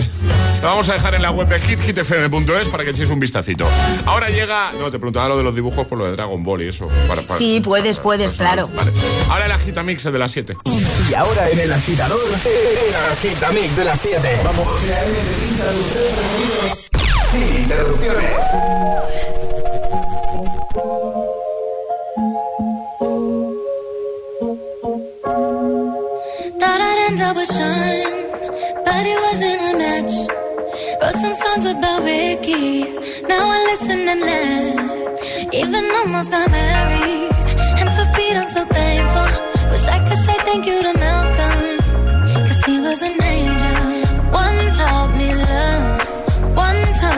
Lo 0.64 0.68
vamos 0.68 0.89
a 0.89 0.93
dejar 0.93 1.14
en 1.14 1.22
la 1.22 1.30
web 1.30 1.47
de 1.47 1.60
hit, 1.60 1.80
hitfm.es 1.80 2.70
para 2.70 2.84
que 2.84 2.89
echéis 2.89 3.12
un 3.12 3.20
vistacito. 3.20 3.68
Ahora 4.08 4.30
llega. 4.30 4.72
No, 4.74 4.89
te 4.89 4.97
preguntaba 4.97 5.30
lo 5.30 5.38
de 5.38 5.43
los 5.43 5.54
dibujos 5.54 5.86
por 5.86 6.00
lo 6.00 6.06
de 6.06 6.14
Dragon 6.14 6.41
Ball 6.43 6.64
y 6.64 6.70
eso. 6.70 6.88
para- 7.08 7.22
para- 7.22 7.38
Sí, 7.38 7.62
puedes, 7.64 8.00
puedes, 8.00 8.34
claro. 8.34 8.68
Vale. 8.76 8.91
Ahora 9.30 9.45
el 9.45 9.52
agitamix 9.52 10.04
de 10.06 10.18
las 10.18 10.32
7. 10.32 10.58
Y 11.12 11.14
ahora 11.14 11.47
en 11.52 11.60
el 11.60 11.72
agitador, 11.72 12.20
el 12.28 12.95
agitamix 13.30 13.76
de 13.76 13.86
las 13.86 14.00
7. 14.02 14.39
Vamos. 14.43 14.68
Sin 17.39 17.55
interrupciones. 17.63 18.47
Thought 26.59 26.81
I'd 26.87 26.99
end 27.07 27.21
up 27.21 27.35
with 27.37 27.51
Sean, 27.55 27.97
but 28.85 29.03
it 29.11 29.19
wasn't 29.27 29.61
a 29.69 29.71
match. 29.81 30.13
Wrote 31.01 31.17
some 31.23 31.35
songs 31.43 31.65
about 31.73 32.03
Ricky, 32.03 32.83
now 33.31 33.43
I 33.55 33.59
listen 33.69 33.99
and 34.13 34.21
laugh. 34.29 35.53
Even 35.53 35.83
almost 35.99 36.29
got 36.31 36.51
married, 36.51 37.31
and 37.79 37.89
for 37.95 38.05
Pete 38.15 38.35
I'm 38.35 38.49
so 38.49 38.65
thankful. 38.65 39.29
Wish 39.71 39.87
I 39.87 39.99
could 40.07 40.21
say 40.27 40.37
thank 40.47 40.65
you 40.65 40.77
to 40.87 40.93
Malcolm, 41.05 41.63
cause 42.47 42.61
he 42.65 42.75
was 42.81 43.01
an 43.01 43.15
angel. 43.23 43.79
One 44.43 44.59
taught 44.79 45.11
me 45.17 45.38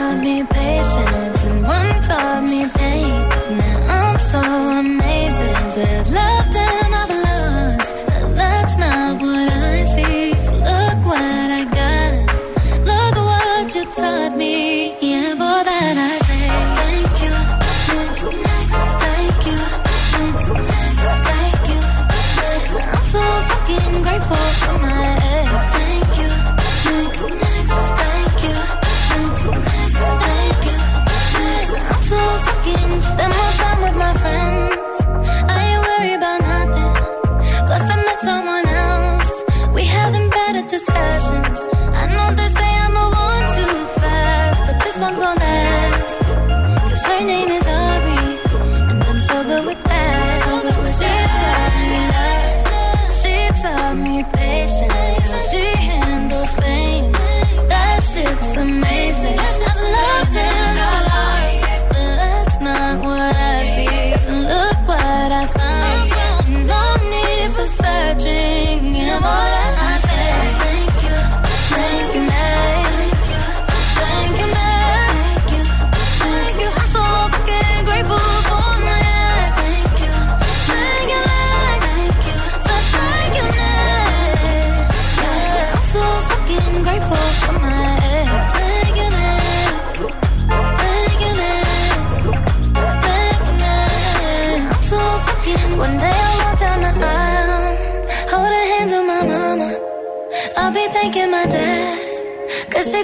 taught 0.02 0.18
me 0.18 0.42
patience, 0.44 1.46
and 1.46 1.62
one 1.62 2.02
taught 2.08 2.42
me 2.52 2.62
pain. 2.76 3.58
Now 3.58 3.98
I'm 3.98 4.18
so 4.32 4.40
amazing 4.82 5.62
to 5.76 5.86
have 5.86 6.31
the 58.62 58.68
man 58.68 59.01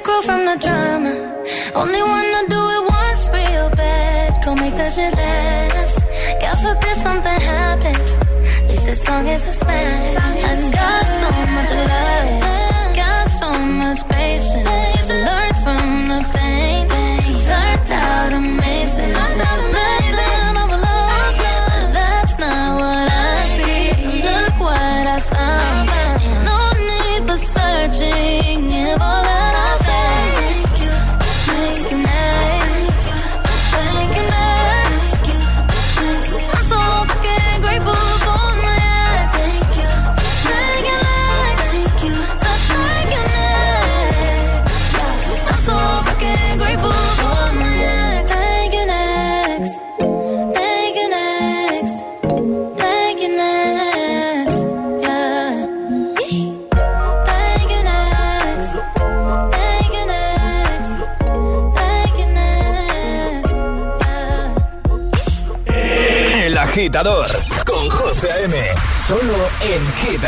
cause 0.00 0.22
she 0.22 0.28
from 0.28 0.44
the 0.44 0.56
drama. 0.64 1.12
Only 1.74 2.02
wanna 2.02 2.42
do 2.48 2.60
it 2.76 2.82
once 2.98 3.22
real 3.32 3.70
bad, 3.70 4.44
go 4.44 4.54
make 4.54 4.74
that 4.74 4.92
shit 4.92 5.12
last. 5.14 5.96
God 6.40 6.56
forbid 6.64 6.96
something 7.02 7.40
happens, 7.40 8.10
at 8.58 8.68
least 8.68 8.86
this 8.86 9.02
song 9.04 9.26
is 9.26 9.46
a 9.46 9.52
smash. 9.52 10.37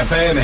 FM. 0.00 0.40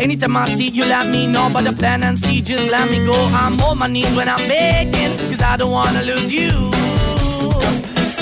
Anytime 0.00 0.36
I 0.36 0.54
see, 0.54 0.68
you 0.68 0.84
let 0.84 1.06
me 1.08 1.26
know. 1.26 1.50
But 1.52 1.64
the 1.64 1.72
plan 1.72 2.02
and 2.02 2.18
see, 2.18 2.40
just 2.40 2.70
let 2.70 2.90
me 2.90 3.04
go. 3.04 3.14
I'm 3.32 3.60
on 3.60 3.78
my 3.78 3.86
knees 3.86 4.14
when 4.16 4.28
I'm 4.28 4.48
begging, 4.48 5.16
cause 5.30 5.42
I 5.42 5.56
don't 5.56 5.70
wanna 5.70 6.02
lose 6.02 6.32
you. 6.32 6.50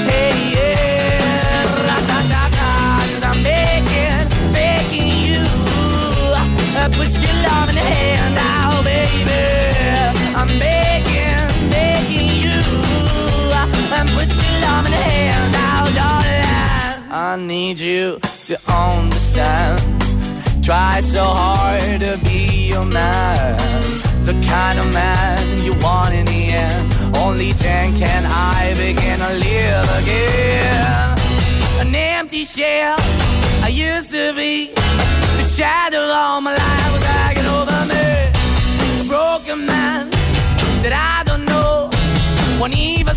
Hey, 0.09 0.33
yeah, 0.55 0.96
I 28.87 28.93
begin 28.93 29.19
to 29.19 29.33
live 29.33 29.89
again. 30.01 31.19
An 31.81 31.93
empty 31.93 32.45
shell 32.45 32.95
I 33.61 33.69
used 33.69 34.13
to 34.13 34.33
be. 34.33 34.71
The 34.75 35.43
shadow 35.57 35.99
all 35.99 36.41
my 36.41 36.53
life 36.55 36.93
was 36.93 37.05
hanging 37.05 37.47
over 37.47 37.81
me. 37.91 38.07
A 39.01 39.05
broken 39.09 39.67
man 39.67 40.11
that 40.85 40.93
I 40.95 41.25
don't 41.25 41.47
know. 41.47 41.91
Won't 42.61 42.79
even 42.79 43.17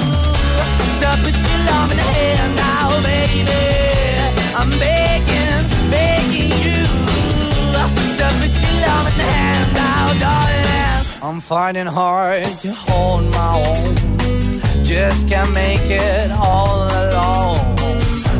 to 1.01 2.07
your 2.37 2.55
now, 2.55 3.01
baby. 3.01 3.63
I'm 4.53 4.69
begging, 4.77 5.61
begging 5.89 6.51
you 6.65 6.85
to 9.17 9.63
now, 9.73 10.13
darling. 10.19 11.05
I'm 11.23 11.41
finding 11.41 11.87
hard 11.87 12.45
to 12.63 12.71
hold 12.73 13.23
my 13.31 13.51
own. 13.65 13.95
Just 14.83 15.27
can't 15.27 15.51
make 15.53 15.87
it 15.89 16.29
all 16.31 16.83
alone. 17.03 17.57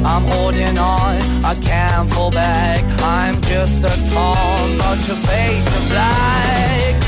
I'm 0.05 0.23
holding 0.33 0.77
on, 0.77 1.17
I 1.43 1.55
can't 1.55 2.11
fall 2.13 2.31
back. 2.31 2.83
I'm 3.01 3.41
just 3.41 3.79
a 3.83 3.95
call, 4.13 4.59
but 4.77 4.97
your 5.07 5.19
face 5.29 5.67
is 5.77 5.89
black. 5.89 7.03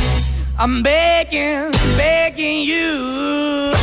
I'm 0.58 0.82
begging, 0.82 1.72
begging 1.98 2.62
you. 2.62 3.83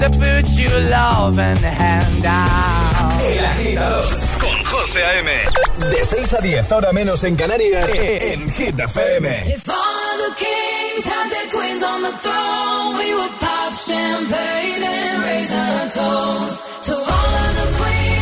to 0.00 0.08
put 0.08 0.48
you 0.56 0.70
love 0.88 1.38
and 1.38 1.58
hand 1.58 2.24
out. 2.24 3.20
El 3.20 3.44
agitador 3.44 4.04
con 4.40 4.64
José 4.64 5.04
A.M. 5.04 5.30
De 5.90 6.04
6 6.04 6.34
a 6.34 6.38
10, 6.38 6.72
ahora 6.72 6.92
menos 6.92 7.22
en 7.24 7.36
Canarias, 7.36 7.86
e, 7.94 8.16
e, 8.16 8.32
en 8.32 8.50
Hit 8.50 8.80
FM. 8.80 9.42
If 9.46 9.68
all 9.68 9.76
of 9.76 10.18
the 10.24 10.44
kings 10.44 11.04
had 11.04 11.30
their 11.30 11.50
queens 11.50 11.82
on 11.82 12.02
the 12.02 12.12
throne, 12.22 12.96
we 12.96 13.14
would 13.14 13.38
pop 13.40 13.74
champagne 13.74 14.82
and 14.82 15.22
raise 15.22 15.52
a 15.52 15.90
toast 15.92 16.84
to 16.86 16.92
all 16.94 17.04
of 17.04 17.54
the 17.56 17.76
queens. 17.78 18.19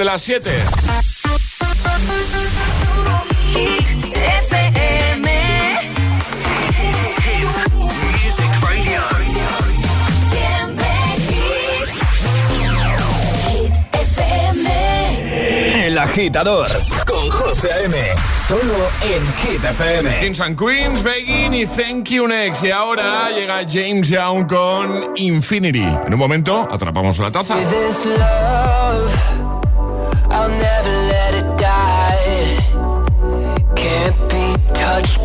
de 0.00 0.04
las 0.06 0.22
7. 0.22 0.50
El 15.74 15.98
agitador 15.98 16.66
con 17.06 17.30
José 17.30 17.68
M. 17.84 17.98
Solo 18.48 18.60
en 19.02 19.52
Hit 19.52 19.62
FM. 19.62 20.20
Kings 20.20 20.40
and 20.40 20.58
Queens, 20.58 21.02
Begin 21.02 21.52
y 21.52 21.66
Thank 21.66 22.08
You 22.08 22.26
Next. 22.26 22.64
Y 22.64 22.70
ahora 22.70 23.28
llega 23.36 23.58
James 23.68 24.08
Young 24.08 24.46
con 24.46 25.12
Infinity. 25.16 25.86
En 26.06 26.14
un 26.14 26.18
momento 26.18 26.66
atrapamos 26.70 27.18
la 27.18 27.30
taza. 27.30 27.56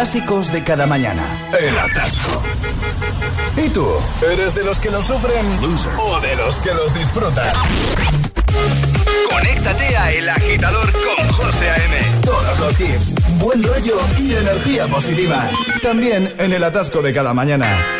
clásicos 0.00 0.50
de 0.50 0.64
cada 0.64 0.86
mañana. 0.86 1.22
El 1.60 1.78
atasco. 1.78 2.40
¿Y 3.54 3.68
tú? 3.68 3.86
¿Eres 4.32 4.54
de 4.54 4.64
los 4.64 4.80
que 4.80 4.90
lo 4.90 5.02
sufren? 5.02 5.46
¿O 5.98 6.20
de 6.20 6.36
los 6.36 6.58
que 6.60 6.72
los 6.72 6.94
disfrutan? 6.94 7.52
Conéctate 9.30 9.96
a 9.96 10.12
El 10.12 10.28
Agitador 10.28 10.92
con 10.92 11.28
José 11.32 11.70
A.M. 11.70 12.20
Todos 12.22 12.58
los 12.60 12.80
hits, 12.80 13.14
buen 13.38 13.62
rollo 13.62 13.98
y 14.18 14.34
energía 14.34 14.86
positiva. 14.86 15.50
También 15.82 16.34
en 16.38 16.52
el 16.52 16.64
atasco 16.64 17.02
de 17.02 17.12
cada 17.12 17.34
mañana. 17.34 17.99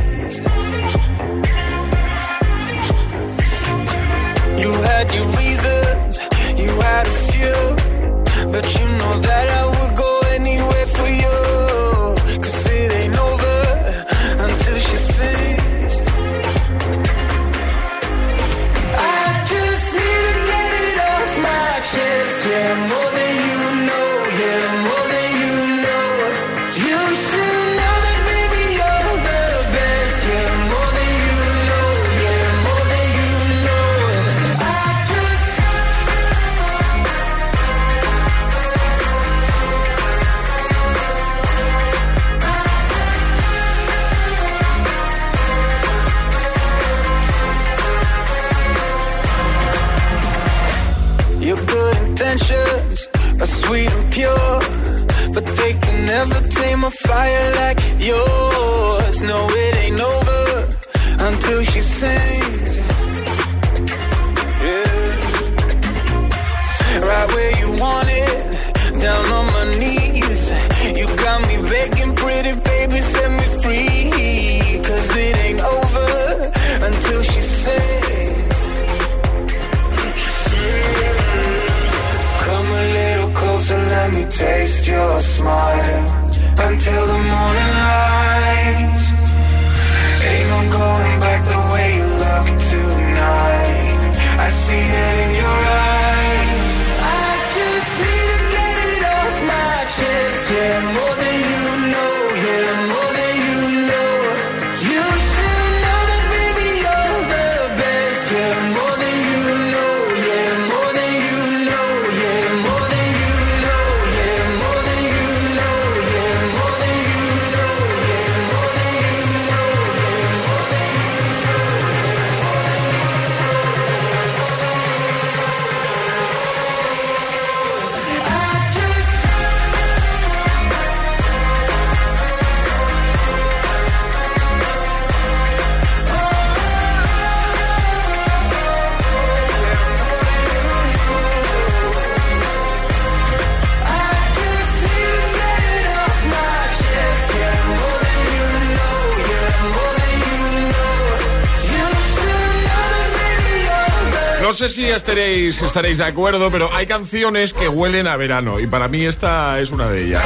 Sé 154.61 154.69
si 154.69 154.85
estaréis, 154.85 155.59
estaréis 155.63 155.97
de 155.97 156.03
acuerdo, 156.03 156.51
pero 156.51 156.69
hay 156.71 156.85
canciones 156.85 157.51
que 157.51 157.67
huelen 157.67 158.05
a 158.05 158.15
verano 158.15 158.59
y 158.59 158.67
para 158.67 158.87
mí 158.87 159.03
esta 159.03 159.59
es 159.59 159.71
una 159.71 159.89
de 159.89 160.03
ellas. 160.03 160.23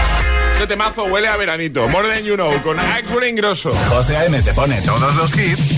Este 0.51 0.67
temazo 0.67 1.05
huele 1.05 1.29
a 1.29 1.37
veranito. 1.37 1.87
More 1.87 2.09
Than 2.09 2.25
You 2.25 2.35
Know 2.35 2.61
con 2.61 2.77
Axel 2.77 3.23
Ingrosso. 3.23 3.71
José 3.87 4.17
A.M. 4.17 4.41
te 4.41 4.53
pone 4.53 4.81
todos 4.81 5.15
los 5.15 5.37
hits 5.37 5.74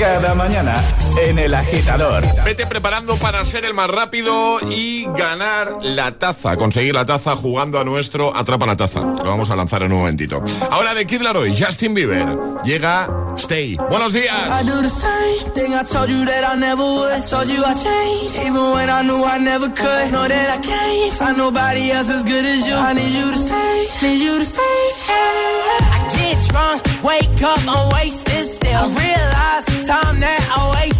cada 0.00 0.34
mañana 0.34 0.82
en 1.22 1.38
El 1.38 1.54
Agitador. 1.54 2.24
Vete 2.42 2.66
preparando 2.66 3.16
para 3.16 3.44
ser 3.44 3.66
el 3.66 3.74
más 3.74 3.90
rápido 3.90 4.58
y 4.70 5.04
ganar 5.14 5.76
la 5.82 6.12
taza. 6.12 6.56
Conseguir 6.56 6.94
la 6.94 7.04
taza 7.04 7.36
jugando 7.36 7.78
a 7.78 7.84
nuestro 7.84 8.34
Atrapa 8.34 8.64
la 8.64 8.76
Taza. 8.76 9.00
Lo 9.00 9.24
vamos 9.24 9.50
a 9.50 9.56
lanzar 9.56 9.82
en 9.82 9.92
un 9.92 9.98
momentito. 9.98 10.42
Ahora 10.70 10.94
de 10.94 11.04
Kid 11.06 11.20
Laroi, 11.20 11.54
Justin 11.54 11.92
Bieber. 11.92 12.26
Llega 12.64 13.08
Stay. 13.36 13.76
Buenos 13.90 14.14
días. 14.14 14.32
I 14.50 14.64
do 14.64 14.80
the 14.80 14.88
same 14.88 15.52
thing 15.52 15.74
I 15.74 15.84
told 15.84 16.08
you 16.08 16.24
that 16.24 16.50
I 16.50 16.58
never 16.58 16.82
would. 16.82 17.22
Told 17.28 17.48
you 17.48 17.62
I 17.62 17.74
changed, 17.74 18.38
even 18.38 18.72
when 18.72 18.88
I 18.88 19.02
knew 19.02 19.22
I 19.22 19.38
never 19.38 19.68
could. 19.68 20.12
Know 20.12 20.26
that 20.26 20.48
I 20.50 20.62
can't 20.62 21.12
find 21.12 21.36
nobody 21.36 21.90
else 21.90 22.08
as 22.08 22.22
good 22.22 22.46
as 22.46 22.66
you. 22.66 22.74
I 22.74 22.94
need 22.94 23.12
you 23.12 23.30
to 23.32 23.38
stay, 23.38 23.86
need 24.00 24.22
you 24.22 24.38
to 24.38 24.46
stay. 24.46 24.80
I 25.10 26.08
get 26.16 26.38
drunk, 26.48 27.04
wake 27.04 27.42
up, 27.42 27.60
I'm 27.68 27.92
wasted. 27.92 28.59
I 28.72 28.86
realize 28.86 29.64
the 29.66 29.86
time 29.86 30.20
that 30.20 30.40
I 30.56 30.70
wasted. 30.74 30.99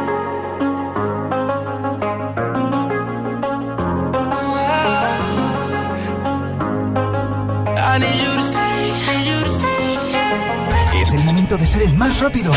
ser 11.71 11.83
el 11.83 11.93
más 11.93 12.19
rápido. 12.19 12.51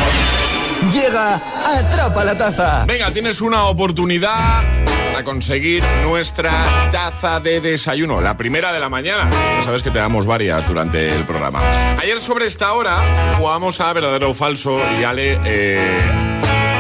Llega 0.92 1.40
Atrapa 1.64 2.24
la 2.24 2.36
Taza. 2.36 2.84
Venga, 2.84 3.12
tienes 3.12 3.40
una 3.40 3.66
oportunidad 3.66 4.64
para 5.12 5.22
conseguir 5.22 5.84
nuestra 6.02 6.50
taza 6.90 7.38
de 7.38 7.60
desayuno, 7.60 8.20
la 8.20 8.36
primera 8.36 8.72
de 8.72 8.80
la 8.80 8.88
mañana. 8.88 9.30
Ya 9.30 9.62
sabes 9.62 9.84
que 9.84 9.92
te 9.92 10.00
damos 10.00 10.26
varias 10.26 10.66
durante 10.66 11.14
el 11.14 11.24
programa. 11.24 11.60
Ayer 12.02 12.18
sobre 12.18 12.46
esta 12.46 12.72
hora 12.72 13.36
jugamos 13.38 13.80
a 13.80 13.92
verdadero 13.92 14.30
o 14.30 14.34
falso 14.34 14.80
y 15.00 15.04
Ale 15.04 15.38
eh, 15.44 16.00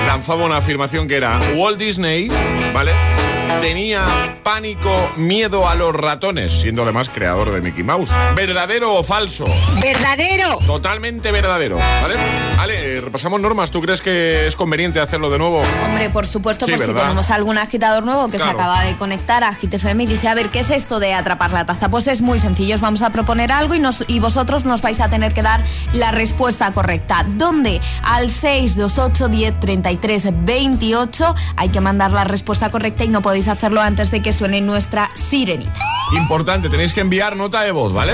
lanzaba 0.08 0.44
una 0.44 0.56
afirmación 0.56 1.06
que 1.06 1.14
era 1.14 1.38
Walt 1.54 1.78
Disney, 1.78 2.26
¿vale? 2.74 2.90
Tenía 3.60 4.04
pánico, 4.42 4.90
miedo 5.16 5.66
a 5.68 5.74
los 5.74 5.94
ratones, 5.94 6.52
siendo 6.52 6.82
además 6.82 7.08
creador 7.08 7.50
de 7.50 7.62
Mickey 7.62 7.82
Mouse. 7.82 8.10
¿Verdadero 8.36 8.94
o 8.94 9.02
falso? 9.02 9.46
Verdadero. 9.80 10.58
Totalmente 10.66 11.32
verdadero, 11.32 11.76
¿vale? 11.78 12.14
Ale, 12.58 13.00
repasamos 13.00 13.40
normas. 13.40 13.70
¿Tú 13.70 13.80
crees 13.80 14.00
que 14.02 14.46
es 14.46 14.54
conveniente 14.54 15.00
hacerlo 15.00 15.30
de 15.30 15.38
nuevo? 15.38 15.62
Hombre, 15.86 16.10
por 16.10 16.26
supuesto, 16.26 16.66
Sí, 16.66 16.72
por 16.72 16.86
si 16.86 16.92
tenemos 16.92 17.30
algún 17.30 17.56
agitador 17.56 18.04
nuevo 18.04 18.28
que 18.28 18.36
Claro. 18.36 18.52
se 18.52 18.56
acaba 18.58 18.82
de 18.84 18.96
conectar 18.96 19.42
a 19.44 19.54
Hit 19.54 19.72
FM 19.74 20.04
y 20.04 20.06
dice, 20.06 20.28
a 20.28 20.34
ver, 20.34 20.50
¿qué 20.50 20.60
es 20.60 20.70
esto 20.70 21.00
de 21.00 21.14
atrapar 21.14 21.52
la 21.52 21.64
taza? 21.64 21.88
Pues 21.88 22.06
es 22.06 22.20
muy 22.20 22.38
sencillo, 22.38 22.74
os 22.74 22.80
vamos 22.82 23.00
a 23.02 23.10
proponer 23.10 23.50
algo 23.50 23.74
y, 23.74 23.78
nos, 23.78 24.04
y 24.08 24.20
vosotros 24.20 24.64
nos 24.66 24.82
vais 24.82 25.00
a 25.00 25.08
tener 25.08 25.32
que 25.32 25.42
dar 25.42 25.64
la 25.92 26.10
respuesta 26.10 26.70
correcta. 26.72 27.24
¿Dónde? 27.26 27.80
Al 28.02 28.30
628 28.30 29.28
10 29.28 29.60
33 29.60 30.26
28 30.44 31.34
hay 31.56 31.68
que 31.70 31.80
mandar 31.80 32.12
la 32.12 32.24
respuesta 32.24 32.70
correcta 32.70 33.04
y 33.04 33.08
no 33.08 33.22
podéis 33.22 33.43
hacerlo 33.48 33.80
antes 33.80 34.10
de 34.10 34.22
que 34.22 34.32
suene 34.32 34.60
nuestra 34.60 35.10
sirenita. 35.30 35.74
Importante, 36.16 36.68
tenéis 36.68 36.92
que 36.92 37.00
enviar 37.00 37.36
nota 37.36 37.62
de 37.62 37.70
voz, 37.72 37.92
¿vale? 37.92 38.12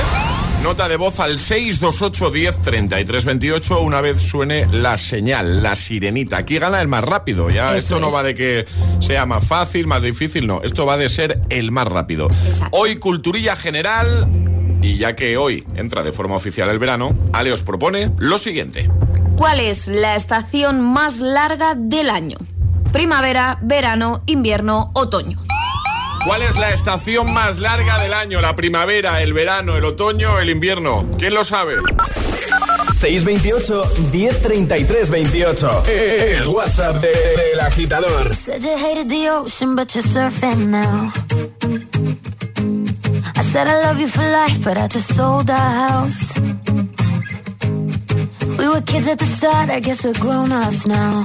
Nota 0.62 0.88
de 0.88 0.96
voz 0.96 1.18
al 1.20 1.38
628 1.38 2.30
10 2.30 2.60
33 2.60 3.24
28 3.24 3.80
una 3.80 4.00
vez 4.02 4.20
suene 4.20 4.66
la 4.70 4.98
señal, 4.98 5.62
la 5.62 5.74
sirenita. 5.74 6.36
Aquí 6.36 6.58
gana 6.58 6.80
el 6.82 6.88
más 6.88 7.02
rápido. 7.02 7.48
Ya 7.50 7.68
Eso 7.70 7.76
esto 7.94 8.00
no 8.00 8.08
es. 8.08 8.14
va 8.14 8.22
de 8.22 8.34
que 8.34 8.66
sea 9.00 9.24
más 9.24 9.42
fácil, 9.46 9.86
más 9.86 10.02
difícil, 10.02 10.46
no. 10.46 10.60
Esto 10.62 10.84
va 10.84 10.98
de 10.98 11.08
ser 11.08 11.40
el 11.48 11.72
más 11.72 11.88
rápido. 11.88 12.28
Hoy 12.72 12.96
culturilla 12.96 13.56
general 13.56 14.28
y 14.82 14.98
ya 14.98 15.16
que 15.16 15.36
hoy 15.38 15.64
entra 15.76 16.02
de 16.02 16.12
forma 16.12 16.36
oficial 16.36 16.68
el 16.68 16.78
verano, 16.78 17.14
Ale 17.32 17.52
os 17.52 17.62
propone 17.62 18.10
lo 18.18 18.36
siguiente. 18.38 18.90
¿Cuál 19.36 19.60
es 19.60 19.88
la 19.88 20.14
estación 20.16 20.82
más 20.82 21.20
larga 21.20 21.74
del 21.74 22.10
año? 22.10 22.36
Primavera, 22.93 23.59
verano, 23.62 24.22
invierno, 24.26 24.91
otoño. 24.95 25.38
¿Cuál 26.26 26.43
es 26.43 26.57
la 26.57 26.70
estación 26.70 27.32
más 27.32 27.61
larga 27.61 27.99
del 27.99 28.12
año? 28.12 28.41
¿La 28.43 28.55
primavera, 28.55 29.22
el 29.22 29.32
verano, 29.32 29.76
el 29.76 29.84
otoño, 29.84 30.38
el 30.38 30.51
invierno? 30.51 31.07
¿Quién 31.18 31.34
lo 31.34 31.45
sabe? 31.45 31.76
628 32.99 33.84
1033 34.12 35.11
28. 35.11 35.82
El 35.86 36.47
WhatsApp 36.49 36.97
de- 36.97 37.09
del 37.53 37.61
agitador. 37.61 38.34
Said 38.34 38.61
you 38.62 38.76
hated 38.76 39.09
the 39.09 39.30
ocean, 39.30 39.74
but 39.74 39.95
you're 39.95 40.03
surfing 40.07 40.66
now. 40.68 41.11
I 43.36 43.43
said 43.43 43.66
I 43.66 43.80
love 43.86 43.99
you 43.99 44.09
for 44.09 44.22
life, 44.22 44.59
but 44.62 44.76
I 44.76 44.88
just 44.88 45.14
sold 45.14 45.49
our 45.49 45.57
house. 45.88 46.34
We 48.59 48.68
were 48.68 48.82
kids 48.82 49.09
at 49.09 49.18
the 49.18 49.24
start, 49.24 49.70
I 49.70 49.80
guess 49.80 50.05
we're 50.05 50.12
grown 50.20 50.53
ups 50.53 50.86
now. 50.86 51.24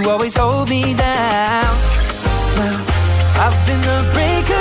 You 0.00 0.08
always 0.08 0.34
hold 0.34 0.70
me 0.70 0.94
down. 0.94 1.76
Well, 2.56 2.80
I've 3.36 3.66
been 3.66 3.82
the 3.82 4.10
breaker. 4.14 4.59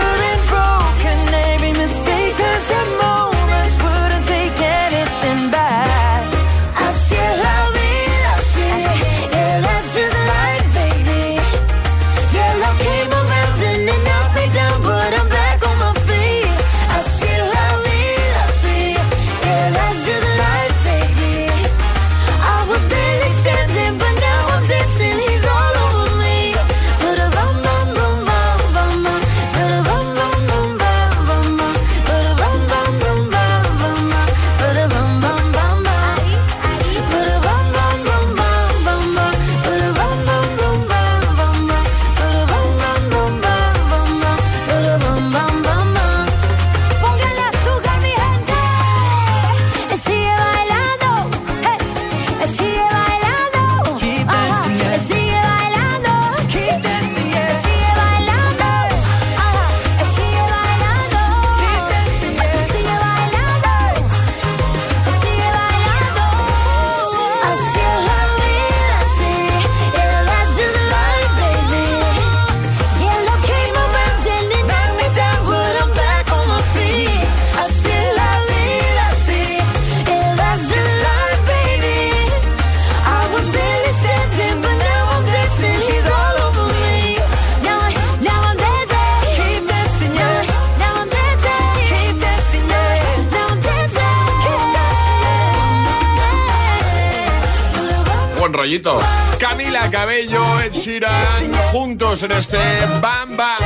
juntos 102.20 102.24
en 102.24 102.32
este 102.32 102.58
Bam 103.02 103.38
Bam. 103.38 103.58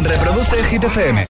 Reproduce 0.00 0.58
el 0.58 0.66
Hit 0.66 0.84
FM. 0.84 1.26